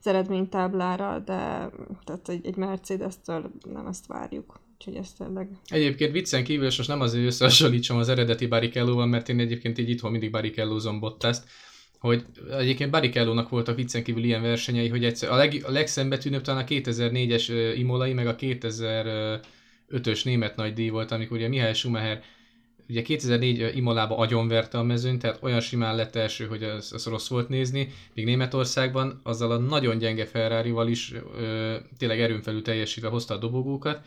az 0.06 0.12
eredménytáblára, 0.12 1.20
de 1.20 1.70
tehát 2.04 2.30
egy, 2.30 2.46
egy 2.46 2.56
Mercedes-től 2.56 3.52
nem 3.74 3.88
ezt 3.88 4.08
várjuk. 4.08 4.60
Úgyhogy 4.74 4.96
ez 4.96 5.14
tényleg... 5.14 5.50
Egyébként 5.68 6.12
viccen 6.12 6.44
kívül, 6.44 6.66
és 6.66 6.78
most 6.78 6.90
nem 6.90 7.02
azért 7.02 7.26
összehasonlítsam 7.26 7.98
az 7.98 8.10
eredeti 8.10 8.46
Barrichello-val, 8.46 9.06
mert 9.06 9.30
én 9.30 9.40
egyébként 9.40 9.78
így 9.78 9.90
itthon 9.90 10.12
mindig 10.12 10.32
Barrichello-zom 10.32 11.00
Bottaszt, 11.00 11.50
hogy 12.06 12.26
egyébként 12.52 12.92
Barrichello-nak 12.92 13.50
voltak 13.50 13.76
viccen 13.76 14.04
kívül 14.04 14.24
ilyen 14.24 14.42
versenyei, 14.42 14.88
hogy 14.88 15.06
egyszer, 15.06 15.32
a, 15.32 15.36
leg, 15.36 15.64
a 15.68 15.72
legszembetűnőbb 15.72 16.42
talán 16.42 16.64
a 16.64 16.68
2004-es 16.68 17.74
Imolai, 17.78 18.14
meg 18.14 18.28
a 18.28 18.36
2005-ös 18.36 20.24
német 20.24 20.56
nagy 20.56 20.74
díj 20.74 20.90
volt, 20.90 21.12
amikor 21.12 21.38
ugye 21.38 21.48
Mihály 21.48 21.74
Schumacher 21.74 22.24
ugye 22.90 23.02
2004 23.02 23.72
Imolába 23.76 24.18
agyonverte 24.18 24.78
a 24.78 24.84
mezőn, 24.84 25.20
tehát 25.20 25.40
olyan 25.42 25.60
simán 25.60 25.96
lett 25.96 26.16
első, 26.16 26.46
hogy 26.46 26.64
az, 26.64 26.94
az 26.94 27.06
rossz 27.06 27.28
volt 27.28 27.50
nézni, 27.50 27.90
míg 28.14 28.26
Németországban 28.26 29.20
azzal 29.24 29.52
a 29.52 29.58
nagyon 29.58 29.98
gyenge 29.98 30.26
ferrari 30.26 30.74
is 30.90 31.14
ö, 31.38 31.76
tényleg 31.98 32.22
erőn 32.22 32.42
felül 32.42 32.62
teljesítve 32.62 33.10
hozta 33.10 33.34
a 33.34 33.38
dobogókat, 33.38 34.06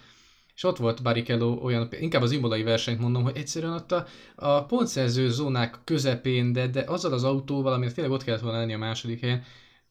és 0.59 0.65
ott 0.65 0.77
volt 0.77 1.03
Barrichello 1.03 1.59
olyan, 1.63 1.89
inkább 2.01 2.23
az 2.23 2.33
imolai 2.33 2.63
versenyt 2.63 3.01
mondom, 3.01 3.23
hogy 3.23 3.37
egyszerűen 3.37 3.73
ott 3.73 3.93
a, 3.93 4.07
a 4.35 4.65
pontszerző 4.65 5.31
zónák 5.31 5.79
közepén, 5.85 6.53
de, 6.53 6.67
de 6.67 6.85
azzal 6.87 7.13
az 7.13 7.25
autóval, 7.25 7.73
amit 7.73 7.95
tényleg 7.95 8.13
ott 8.13 8.25
kellett 8.25 8.41
volna 8.41 8.59
lenni 8.59 8.75
a 8.75 8.79
második 8.79 9.21
helyen, 9.21 9.43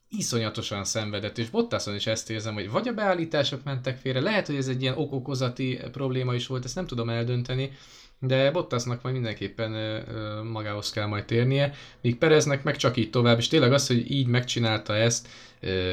iszonyatosan 0.08 0.84
szenvedett, 0.84 1.38
és 1.38 1.50
Bottason 1.50 1.94
is 1.94 2.06
ezt 2.06 2.30
érzem, 2.30 2.54
hogy 2.54 2.70
vagy 2.70 2.88
a 2.88 2.92
beállítások 2.92 3.64
mentek 3.64 3.98
félre, 3.98 4.20
lehet, 4.20 4.46
hogy 4.46 4.56
ez 4.56 4.68
egy 4.68 4.82
ilyen 4.82 4.96
okokozati 4.96 5.78
probléma 5.92 6.34
is 6.34 6.46
volt, 6.46 6.64
ezt 6.64 6.74
nem 6.74 6.86
tudom 6.86 7.08
eldönteni, 7.08 7.70
de 8.18 8.50
Bottasnak 8.50 9.02
majd 9.02 9.14
mindenképpen 9.14 10.02
magához 10.44 10.90
kell 10.90 11.06
majd 11.06 11.24
térnie, 11.24 11.72
míg 12.00 12.16
Pereznek 12.16 12.62
meg 12.62 12.76
csak 12.76 12.96
így 12.96 13.10
tovább, 13.10 13.38
és 13.38 13.48
tényleg 13.48 13.72
az, 13.72 13.86
hogy 13.86 14.10
így 14.10 14.26
megcsinálta 14.26 14.96
ezt, 14.96 15.28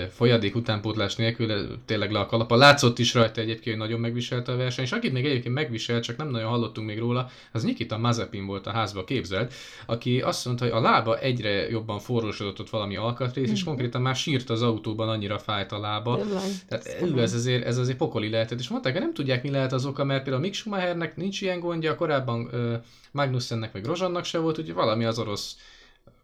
folyadék 0.09 0.55
utánpótlás 0.55 1.15
nélkül 1.15 1.77
tényleg 1.85 2.11
le 2.11 2.19
a 2.19 2.25
kalapa. 2.25 2.55
Látszott 2.55 2.99
is 2.99 3.13
rajta 3.13 3.41
egyébként, 3.41 3.75
hogy 3.75 3.85
nagyon 3.85 3.99
megviselte 3.99 4.51
a 4.51 4.55
verseny, 4.55 4.85
és 4.85 4.91
akit 4.91 5.13
még 5.13 5.25
egyébként 5.25 5.53
megviselt, 5.53 6.03
csak 6.03 6.17
nem 6.17 6.29
nagyon 6.29 6.49
hallottunk 6.49 6.87
még 6.87 6.99
róla, 6.99 7.29
az 7.51 7.63
Nikita 7.63 7.97
Mazepin 7.97 8.45
volt 8.45 8.67
a 8.67 8.71
házba 8.71 9.03
képzelt, 9.03 9.53
aki 9.85 10.21
azt 10.21 10.45
mondta, 10.45 10.63
hogy 10.63 10.73
a 10.73 10.81
lába 10.81 11.19
egyre 11.19 11.69
jobban 11.69 11.99
forrósodott 11.99 12.59
ott 12.59 12.69
valami 12.69 12.95
alkatrész, 12.95 13.51
és 13.51 13.59
mhm. 13.59 13.67
konkrétan 13.67 14.01
már 14.01 14.15
sírt 14.15 14.49
az 14.49 14.61
autóban, 14.61 15.09
annyira 15.09 15.39
fájt 15.39 15.71
a 15.71 15.79
lába. 15.79 16.19
Tehát 16.67 17.17
ez 17.17 17.33
azért, 17.33 17.65
ez 17.65 17.77
azért 17.77 17.97
pokoli 17.97 18.29
lehetett, 18.29 18.59
és 18.59 18.69
mondták, 18.69 18.93
hogy 18.93 19.01
nem 19.01 19.13
tudják, 19.13 19.43
mi 19.43 19.49
lehet 19.49 19.73
az 19.73 19.85
oka, 19.85 20.03
mert 20.03 20.21
például 20.23 20.43
Mick 20.43 20.55
Schumachernek 20.55 21.15
nincs 21.15 21.41
ilyen 21.41 21.59
gondja, 21.59 21.95
korábban 21.95 22.49
Magnussennek 23.11 23.73
meg 23.73 23.85
Rozsannak 23.85 24.25
se 24.25 24.37
volt, 24.37 24.55
hogy 24.55 24.73
valami 24.73 25.05
az 25.05 25.19
orosz 25.19 25.55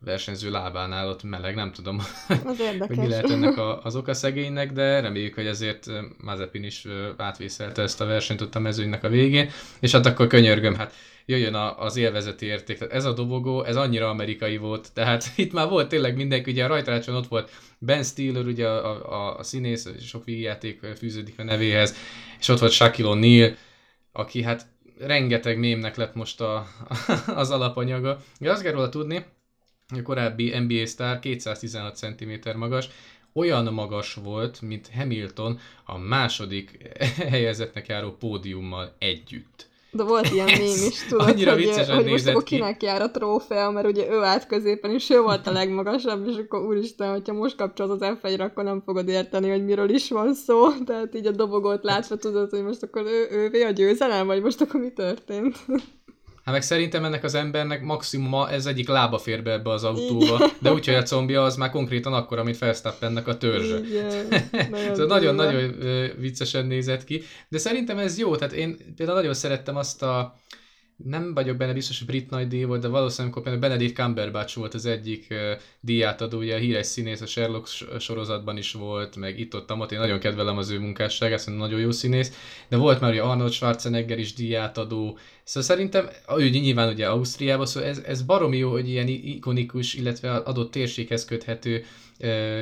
versenyző 0.06 0.52
lábánál 0.52 1.08
ott 1.08 1.24
meleg, 1.24 1.56
nem 1.56 1.72
tudom, 1.72 2.02
hogy 2.88 2.98
mi 2.98 3.08
lehet 3.08 3.30
ennek 3.30 3.58
a, 3.58 3.80
az 3.86 3.96
oka 3.96 4.14
szegénynek, 4.14 4.72
de 4.72 5.00
reméljük, 5.00 5.34
hogy 5.34 5.48
azért 5.48 5.88
Mazepin 6.18 6.64
is 6.64 6.88
átvészelte 7.18 7.82
ezt 7.82 8.02
a 8.02 8.06
versenyt 8.06 8.42
ott 8.42 8.56
a 8.56 8.60
mezőnynek 8.60 9.04
a 9.04 9.10
végén, 9.10 9.50
és 9.80 9.92
hát 9.92 10.06
akkor 10.06 10.28
könyörgöm, 10.28 10.76
hát 10.76 10.94
jöjjön 11.26 11.54
a, 11.54 11.80
az 11.80 11.96
élvezeti 11.96 12.46
érték. 12.46 12.78
Tehát 12.78 12.94
ez 12.94 13.06
a 13.06 13.14
dobogó, 13.14 13.64
ez 13.64 13.76
annyira 13.76 14.10
amerikai 14.10 14.58
volt, 14.58 14.94
tehát 14.94 15.32
itt 15.36 15.54
már 15.54 15.70
volt 15.70 15.90
tényleg 15.90 16.16
mindenki, 16.16 16.52
ugye 16.52 16.64
a 16.64 16.68
rajtrácson 16.68 17.16
ott 17.16 17.28
volt 17.28 17.52
Ben 17.78 18.04
Stiller, 18.04 18.46
ugye 18.46 18.68
a, 18.68 19.12
a, 19.12 19.38
a 19.38 19.44
színész, 19.44 19.90
sok 20.00 20.24
játék 20.26 20.80
fűződik 20.98 21.40
a 21.40 21.44
nevéhez, 21.44 21.96
és 22.40 22.48
ott 22.48 22.60
volt 22.60 22.72
Shaquille 22.72 23.12
O'Neal, 23.14 23.56
aki 24.12 24.44
hát 24.44 24.68
rengeteg 25.00 25.58
mémnek 25.58 25.96
lett 25.96 26.16
most 26.16 26.42
a, 26.42 26.68
az 27.36 27.52
alapanyaga. 27.52 28.22
Ja, 28.40 28.52
azt 28.52 28.64
kell 28.64 28.72
róla 28.72 28.90
tudni, 28.90 29.26
a 30.00 30.02
korábbi 30.02 30.58
NBA 30.60 30.86
sztár 30.86 31.20
216 31.20 31.96
cm 31.96 32.58
magas, 32.58 32.90
olyan 33.34 33.74
magas 33.74 34.14
volt, 34.14 34.62
mint 34.62 34.90
Hamilton 34.96 35.60
a 35.86 35.98
második 35.98 36.78
helyezetnek 37.32 37.88
járó 37.88 38.12
pódiummal 38.12 38.96
együtt. 39.00 39.70
De 39.94 40.04
volt 40.04 40.30
ilyen 40.30 40.46
mém 40.46 40.88
is, 40.88 41.06
tudod, 41.10 41.28
annyira 41.28 41.54
hogy, 41.54 41.86
hogy 41.88 42.06
most 42.06 42.28
akkor 42.28 42.44
ki. 42.44 42.56
kinek 42.56 42.84
jár 42.84 43.02
a 43.02 43.12
trófea, 43.12 43.72
mert 43.72 43.88
ugye 43.88 44.12
ő 44.12 44.22
állt 44.22 44.48
középen, 44.48 44.92
és 44.92 45.10
ő 45.10 45.22
volt 45.22 45.48
a 45.48 45.52
legmagasabb, 45.52 46.28
és 46.28 46.36
akkor 46.36 46.66
úristen, 46.66 47.12
hogyha 47.12 47.34
most 47.34 47.56
kapcsolod 47.56 48.02
az 48.02 48.18
f 48.22 48.40
akkor 48.40 48.64
nem 48.64 48.82
fogod 48.86 49.08
érteni, 49.08 49.50
hogy 49.50 49.66
miről 49.66 49.90
is 49.90 50.10
van 50.10 50.34
szó, 50.34 50.72
tehát 50.86 51.16
így 51.16 51.26
a 51.26 51.32
dobogót 51.32 51.84
látva 51.84 52.16
tudod, 52.16 52.50
hogy 52.50 52.64
most 52.64 52.84
akkor 52.84 53.02
ő, 53.02 53.28
ővé 53.32 53.64
a 53.64 53.72
győzelem, 53.72 54.28
vagy 54.28 54.42
most 54.42 54.62
akkor 54.62 54.80
mi 54.80 54.92
történt. 54.92 55.58
Hát 56.46 56.54
meg 56.54 56.62
szerintem 56.62 57.04
ennek 57.04 57.24
az 57.24 57.36
embernek 57.36 57.82
maximuma 57.82 58.50
ez 58.50 58.66
egyik 58.66 58.88
lába 58.88 59.18
fér 59.18 59.44
be 59.44 59.52
ebbe 59.52 59.70
az 59.70 59.84
autóba, 59.84 60.50
de 60.62 60.72
úgy, 60.74 60.86
hogy 60.86 60.96
a 60.96 61.04
combja 61.04 61.44
az 61.44 61.56
már 61.56 61.70
konkrétan 61.70 62.14
akkor, 62.14 62.40
amit 62.40 62.58
Felsztappennek 62.58 63.28
a 63.28 63.38
törzse. 63.38 63.80
szóval 64.72 65.06
nagyon-nagyon 65.18 65.76
viccesen 66.18 66.66
nézett 66.66 67.04
ki, 67.04 67.24
de 67.50 67.58
szerintem 67.58 67.98
ez 67.98 68.18
jó, 68.18 68.36
tehát 68.36 68.54
én 68.54 68.78
például 68.96 69.18
nagyon 69.18 69.34
szerettem 69.34 69.76
azt 69.76 70.04
a 70.04 70.36
nem 71.04 71.34
vagyok 71.34 71.58
benne 71.58 71.74
biztos, 71.74 71.98
hogy 71.98 72.08
brit 72.08 72.30
nagy 72.30 72.48
díj 72.48 72.64
volt, 72.64 72.82
de 72.82 72.88
valószínűleg 72.88 73.32
akkor 73.32 73.44
például 73.44 73.70
Benedict 73.70 73.96
Cumberbatch 73.96 74.58
volt 74.58 74.74
az 74.74 74.86
egyik 74.86 75.28
uh, 75.30 75.38
díjátadó, 75.80 76.38
ugye 76.38 76.56
a 76.56 76.60
híres 76.60 76.86
színész 76.86 77.22
a 77.22 77.26
Sherlock 77.26 77.68
sorozatban 78.00 78.58
is 78.58 78.72
volt, 78.72 79.16
meg 79.16 79.40
itt 79.40 79.56
ott 79.56 79.72
ott, 79.72 79.92
én 79.92 80.00
nagyon 80.00 80.20
kedvelem 80.20 80.58
az 80.58 80.70
ő 80.70 80.80
munkásságát, 80.80 81.40
szerintem 81.40 81.68
nagyon 81.68 81.80
jó 81.80 81.92
színész, 81.92 82.32
de 82.70 82.78
volt 82.78 83.00
már 83.00 83.12
ugye 83.12 83.22
Arnold 83.22 83.52
Schwarzenegger 83.52 84.20
is 84.20 84.34
díjátadó, 84.34 85.18
szóval 85.44 85.70
szerintem, 85.70 86.10
ő 86.38 86.50
nyilván 86.50 86.94
ugye 86.94 87.08
Ausztriában, 87.08 87.66
szóval 87.66 87.90
ez, 87.90 87.98
ez 87.98 88.22
baromi 88.22 88.58
jó, 88.58 88.72
hogy 88.72 88.90
ilyen 88.90 89.08
ikonikus, 89.08 89.94
illetve 89.94 90.36
adott 90.36 90.72
térséghez 90.72 91.26
köthető 91.26 91.84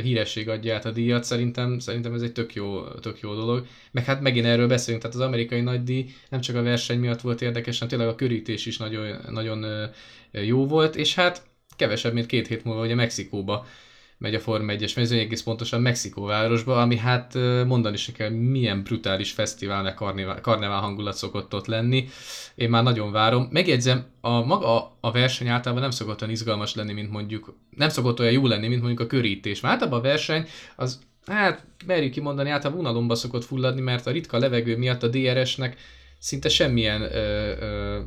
híresség 0.04 0.50
adja 0.50 0.76
át 0.76 0.86
a 0.86 0.92
díjat, 0.92 1.24
szerintem, 1.24 1.80
szerintem 1.80 2.14
ez 2.14 2.22
egy 2.22 2.32
tök 2.32 2.54
jó, 2.54 2.84
tök 2.84 3.20
jó 3.20 3.36
dolog. 3.36 3.66
Meg 3.92 4.06
hát 4.06 4.22
megint 4.22 4.46
erről 4.46 4.68
beszélünk, 4.68 5.02
tehát 5.02 5.18
az 5.18 5.24
amerikai 5.24 5.62
nagydíj 5.62 6.06
nem 6.30 6.42
csak 6.42 6.56
a 6.56 6.64
verseny 6.64 7.00
miatt 7.00 7.22
volt 7.22 7.42
érdekes, 7.42 7.80
hanem 7.80 7.98
tényleg 7.98 8.14
a 8.14 8.18
körítés 8.18 8.66
is 8.66 8.78
nagyon, 8.78 9.16
nagyon 9.30 9.90
jó 10.32 10.68
volt, 10.68 10.96
és 10.96 11.16
hát 11.16 11.42
kevesebb, 11.76 12.14
mint 12.14 12.26
két 12.26 12.48
hét 12.48 12.64
múlva 12.64 12.84
ugye 12.84 12.96
Mexikóba 12.96 13.66
megy 14.20 14.36
a 14.36 14.40
Forma 14.40 14.74
1-es 14.74 14.96
mezőny, 14.96 15.20
egész 15.20 15.42
pontosan 15.42 15.82
Mexikóvárosba, 15.82 16.82
ami 16.82 16.98
hát 16.98 17.34
mondani 17.66 17.98
se 17.98 18.12
kell, 18.12 18.30
milyen 18.30 18.84
brutális 18.84 19.32
fesztivál, 19.32 19.84
meg 19.84 19.94
karnevál, 19.94 20.42
karnevál 20.42 20.82
hangulat 20.82 21.16
szokott 21.16 21.54
ott 21.54 21.66
lenni. 21.66 22.08
Én 22.56 22.70
már 22.70 22.84
nagyon 22.84 23.12
várom. 23.12 23.48
Megjegyzem, 23.52 24.06
a 24.22 24.46
maga 24.46 24.98
a 25.00 25.12
verseny 25.12 25.48
általában 25.48 25.82
nem 25.82 25.92
szokott 25.92 26.22
olyan 26.22 26.34
izgalmas 26.34 26.76
lenni, 26.76 26.94
mint 26.94 27.12
mondjuk, 27.12 27.56
nem 27.76 27.90
szokott 27.90 28.20
olyan 28.20 28.32
jó 28.32 28.48
lenni, 28.48 28.68
mint 28.68 28.82
mondjuk 28.82 29.02
a 29.02 29.08
körítés. 29.08 29.62
Már 29.62 29.72
általában 29.72 30.00
a 30.00 30.04
verseny 30.04 30.48
az 30.76 31.00
hát 31.26 31.64
merjük 31.86 32.12
kimondani, 32.12 32.50
általában 32.50 32.84
unalomba 32.84 33.16
szokott 33.16 33.44
fulladni, 33.44 33.82
mert 33.82 34.08
a 34.08 34.12
ritka 34.12 34.38
levegő 34.38 34.78
miatt 34.78 35.04
a 35.04 35.08
DRS-nek 35.08 35.78
szinte 36.20 36.50
semmilyen 36.50 37.02
ö, 37.02 37.08
ö, 37.60 38.00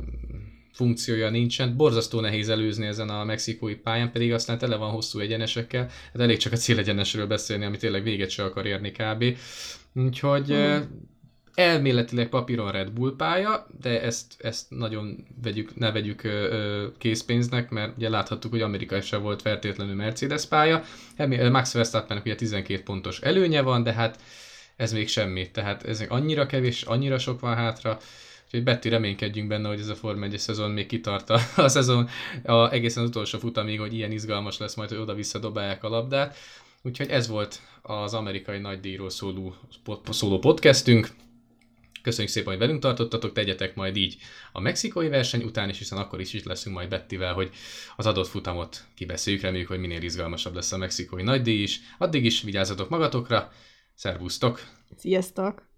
funkciója 0.73 1.29
nincsen, 1.29 1.77
borzasztó 1.77 2.19
nehéz 2.19 2.49
előzni 2.49 2.85
ezen 2.85 3.09
a 3.09 3.23
mexikói 3.23 3.75
pályán, 3.75 4.11
pedig 4.11 4.33
aztán 4.33 4.57
tele 4.57 4.75
van 4.75 4.91
hosszú 4.91 5.19
egyenesekkel, 5.19 5.81
hát 5.81 6.21
elég 6.21 6.37
csak 6.37 6.53
a 6.53 6.55
célegyenesről 6.55 7.27
beszélni, 7.27 7.65
ami 7.65 7.77
tényleg 7.77 8.03
véget 8.03 8.29
se 8.29 8.43
akar 8.43 8.65
érni 8.65 8.91
kb. 8.91 9.37
Úgyhogy 9.93 10.53
mm. 10.53 10.81
elméletileg 11.53 12.29
papíron 12.29 12.71
Red 12.71 12.91
Bull 12.91 13.15
pálya, 13.15 13.67
de 13.81 14.01
ezt, 14.01 14.33
ezt 14.37 14.69
nagyon 14.69 15.25
vegyük, 15.43 15.75
ne 15.75 15.91
vegyük 15.91 16.21
készpénznek, 16.97 17.69
mert 17.69 17.97
ugye 17.97 18.09
láthattuk, 18.09 18.51
hogy 18.51 18.61
Amerika 18.61 19.01
se 19.01 19.17
volt 19.17 19.41
feltétlenül 19.41 19.95
Mercedes 19.95 20.45
pálya. 20.45 20.83
Max 21.51 21.73
Verstappennek 21.73 22.25
ugye 22.25 22.35
12 22.35 22.83
pontos 22.83 23.19
előnye 23.19 23.61
van, 23.61 23.83
de 23.83 23.93
hát 23.93 24.19
ez 24.75 24.93
még 24.93 25.07
semmi, 25.07 25.51
tehát 25.51 25.83
ez 25.83 25.99
még 25.99 26.09
annyira 26.11 26.45
kevés, 26.45 26.81
annyira 26.81 27.17
sok 27.17 27.39
van 27.39 27.55
hátra, 27.55 27.97
Úgyhogy 28.53 28.73
Betty 28.73 28.89
reménykedjünk 28.89 29.47
benne, 29.47 29.67
hogy 29.67 29.79
ez 29.79 29.87
a 29.87 29.95
Form 29.95 30.23
1 30.23 30.37
szezon 30.39 30.71
még 30.71 30.85
kitart 30.85 31.29
a, 31.29 31.39
a 31.55 31.67
szezon 31.67 32.09
a, 32.43 32.71
egészen 32.71 33.03
az 33.03 33.09
utolsó 33.09 33.39
futamig, 33.39 33.79
hogy 33.79 33.93
ilyen 33.93 34.11
izgalmas 34.11 34.57
lesz 34.57 34.75
majd, 34.75 34.89
hogy 34.89 34.97
oda-vissza 34.97 35.39
dobálják 35.39 35.83
a 35.83 35.89
labdát. 35.89 36.37
Úgyhogy 36.81 37.09
ez 37.09 37.27
volt 37.27 37.59
az 37.81 38.13
amerikai 38.13 38.59
nagydíjról 38.59 39.09
szóló, 39.09 39.55
szóló 40.09 40.39
podcastünk. 40.39 41.09
Köszönjük 42.01 42.33
szépen, 42.33 42.49
hogy 42.49 42.59
velünk 42.61 42.81
tartottatok, 42.81 43.33
tegyetek 43.33 43.75
majd 43.75 43.95
így 43.95 44.17
a 44.51 44.59
mexikói 44.59 45.07
verseny 45.07 45.43
után 45.43 45.69
is, 45.69 45.77
hiszen 45.77 45.97
akkor 45.97 46.19
is 46.19 46.33
itt 46.33 46.45
leszünk 46.45 46.75
majd 46.75 46.89
Bettivel, 46.89 47.33
hogy 47.33 47.49
az 47.95 48.05
adott 48.05 48.27
futamot 48.27 48.83
kibeszéljük, 48.95 49.41
reméljük, 49.41 49.67
hogy 49.67 49.79
minél 49.79 50.01
izgalmasabb 50.01 50.55
lesz 50.55 50.71
a 50.71 50.77
mexikói 50.77 51.23
nagydíj 51.23 51.61
is. 51.61 51.79
Addig 51.97 52.25
is 52.25 52.41
vigyázzatok 52.41 52.89
magatokra, 52.89 53.51
szervusztok! 53.93 54.61
Sziasztok! 54.97 55.71